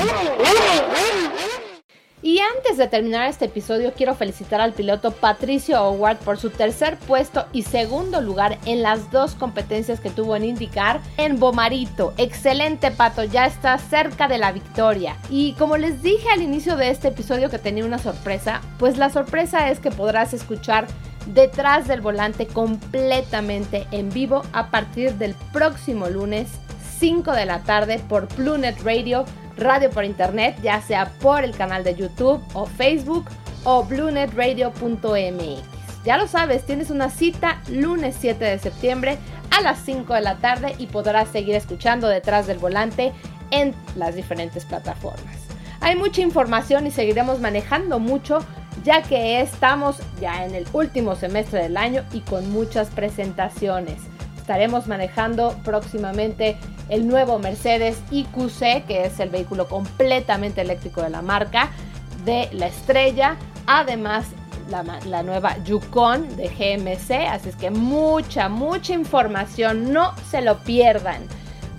Y 2.28 2.40
antes 2.40 2.76
de 2.76 2.90
terminar 2.90 3.30
este 3.30 3.46
episodio, 3.46 3.94
quiero 3.96 4.14
felicitar 4.14 4.60
al 4.60 4.74
piloto 4.74 5.12
Patricio 5.12 5.82
Howard 5.82 6.18
por 6.18 6.38
su 6.38 6.50
tercer 6.50 6.98
puesto 6.98 7.46
y 7.54 7.64
segundo 7.64 8.20
lugar 8.20 8.58
en 8.66 8.84
las 8.84 9.10
dos 9.12 9.34
competencias 9.34 10.02
que 10.02 10.10
tuvo 10.10 10.36
en 10.36 10.44
indicar 10.44 11.00
en 11.16 11.40
Bomarito. 11.40 12.14
Excelente, 12.18 12.92
Pato, 12.92 13.24
ya 13.24 13.46
está 13.46 13.78
cerca 13.78 14.28
de 14.28 14.40
la 14.40 14.52
victoria. 14.52 15.16
Y 15.30 15.54
como 15.54 15.78
les 15.78 16.02
dije 16.02 16.28
al 16.30 16.42
inicio 16.42 16.76
de 16.76 16.90
este 16.90 17.08
episodio 17.08 17.50
que 17.50 17.60
tenía 17.60 17.86
una 17.86 17.98
sorpresa, 17.98 18.60
pues 18.78 18.98
la 18.98 19.10
sorpresa 19.10 19.72
es 19.72 19.80
que 19.80 19.90
podrás 19.90 20.34
escuchar 20.34 20.86
detrás 21.28 21.88
del 21.88 22.02
volante 22.02 22.46
completamente 22.46 23.88
en 23.92 24.10
vivo 24.10 24.42
a 24.52 24.70
partir 24.70 25.14
del 25.14 25.34
próximo 25.54 26.10
lunes 26.10 26.50
5 27.00 27.32
de 27.32 27.46
la 27.46 27.64
tarde 27.64 28.02
por 28.10 28.28
Plunet 28.28 28.82
Radio 28.84 29.24
radio 29.58 29.90
por 29.90 30.06
internet, 30.06 30.58
ya 30.62 30.82
sea 30.82 31.12
por 31.20 31.44
el 31.44 31.56
canal 31.56 31.84
de 31.84 31.96
YouTube 31.96 32.42
o 32.54 32.66
Facebook 32.66 33.26
o 33.64 33.84
bluenetradio.mx. 33.84 35.78
Ya 36.06 36.18
lo 36.18 36.28
sabes, 36.28 36.66
tienes 36.66 36.90
una 36.90 37.10
cita 37.10 37.62
lunes 37.70 38.16
7 38.20 38.46
de 38.46 38.60
septiembre 38.60 39.18
a 39.52 39.62
las 39.62 39.80
5 39.80 40.14
de 40.14 40.22
la 40.22 40.38
tarde 40.38 40.76
y 40.78 40.88
podrás 40.88 41.30
seguir 41.30 41.56
escuchando 41.56 42.08
detrás 42.08 42.48
del 42.48 42.60
volante 42.60 43.12
en 43.52 43.74
las 43.96 44.16
diferentes 44.16 44.66
plataformas. 44.66 45.36
Hay 45.82 45.96
mucha 45.96 46.22
información 46.22 46.88
y 46.88 46.92
seguiremos 46.92 47.40
manejando 47.40 48.00
mucho 48.00 48.40
ya 48.84 49.02
que 49.02 49.42
estamos 49.42 49.98
ya 50.22 50.46
en 50.46 50.56
el 50.56 50.66
último 50.74 51.16
semestre 51.16 51.64
del 51.64 51.78
año 51.78 52.04
y 52.14 52.22
con 52.22 52.50
muchas 52.52 52.90
presentaciones. 52.90 54.02
Estaremos 54.48 54.88
manejando 54.88 55.60
próximamente 55.66 56.56
el 56.88 57.06
nuevo 57.06 57.38
Mercedes 57.38 58.02
IQC, 58.12 58.86
que 58.88 59.04
es 59.04 59.20
el 59.20 59.28
vehículo 59.28 59.68
completamente 59.68 60.62
eléctrico 60.62 61.02
de 61.02 61.10
la 61.10 61.22
marca, 61.22 61.72
de 62.24 62.48
la 62.54 62.68
estrella. 62.68 63.36
Además, 63.66 64.28
la, 64.70 65.22
nueva 65.22 65.58
Yukon 65.66 66.38
de 66.38 66.48
GMC. 66.48 67.28
Así 67.30 67.50
es 67.50 67.58
que 67.58 67.72
mucha, 67.72 68.48
mucha 68.48 68.94
información. 68.94 69.92
No 69.92 70.16
se 70.32 70.42
lo 70.42 70.60
pierdan. 70.60 71.28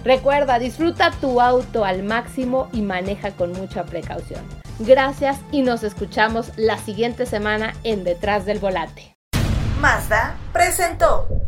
Recuerda, 0.04 0.58
disfruta 0.58 1.10
tu 1.22 1.40
auto 1.40 1.86
al 1.86 2.02
máximo 2.02 2.68
y 2.74 2.82
maneja 2.82 3.30
con 3.30 3.52
mucha 3.52 3.84
precaución. 3.84 4.42
Gracias 4.78 5.40
y 5.52 5.62
nos 5.62 5.84
escuchamos 5.84 6.52
la 6.58 6.76
siguiente 6.76 7.24
semana 7.24 7.72
en 7.82 8.04
Detrás 8.04 8.44
del 8.44 8.58
Volante. 8.58 9.16
Mazda 9.80 10.36
presentó. 10.52 11.47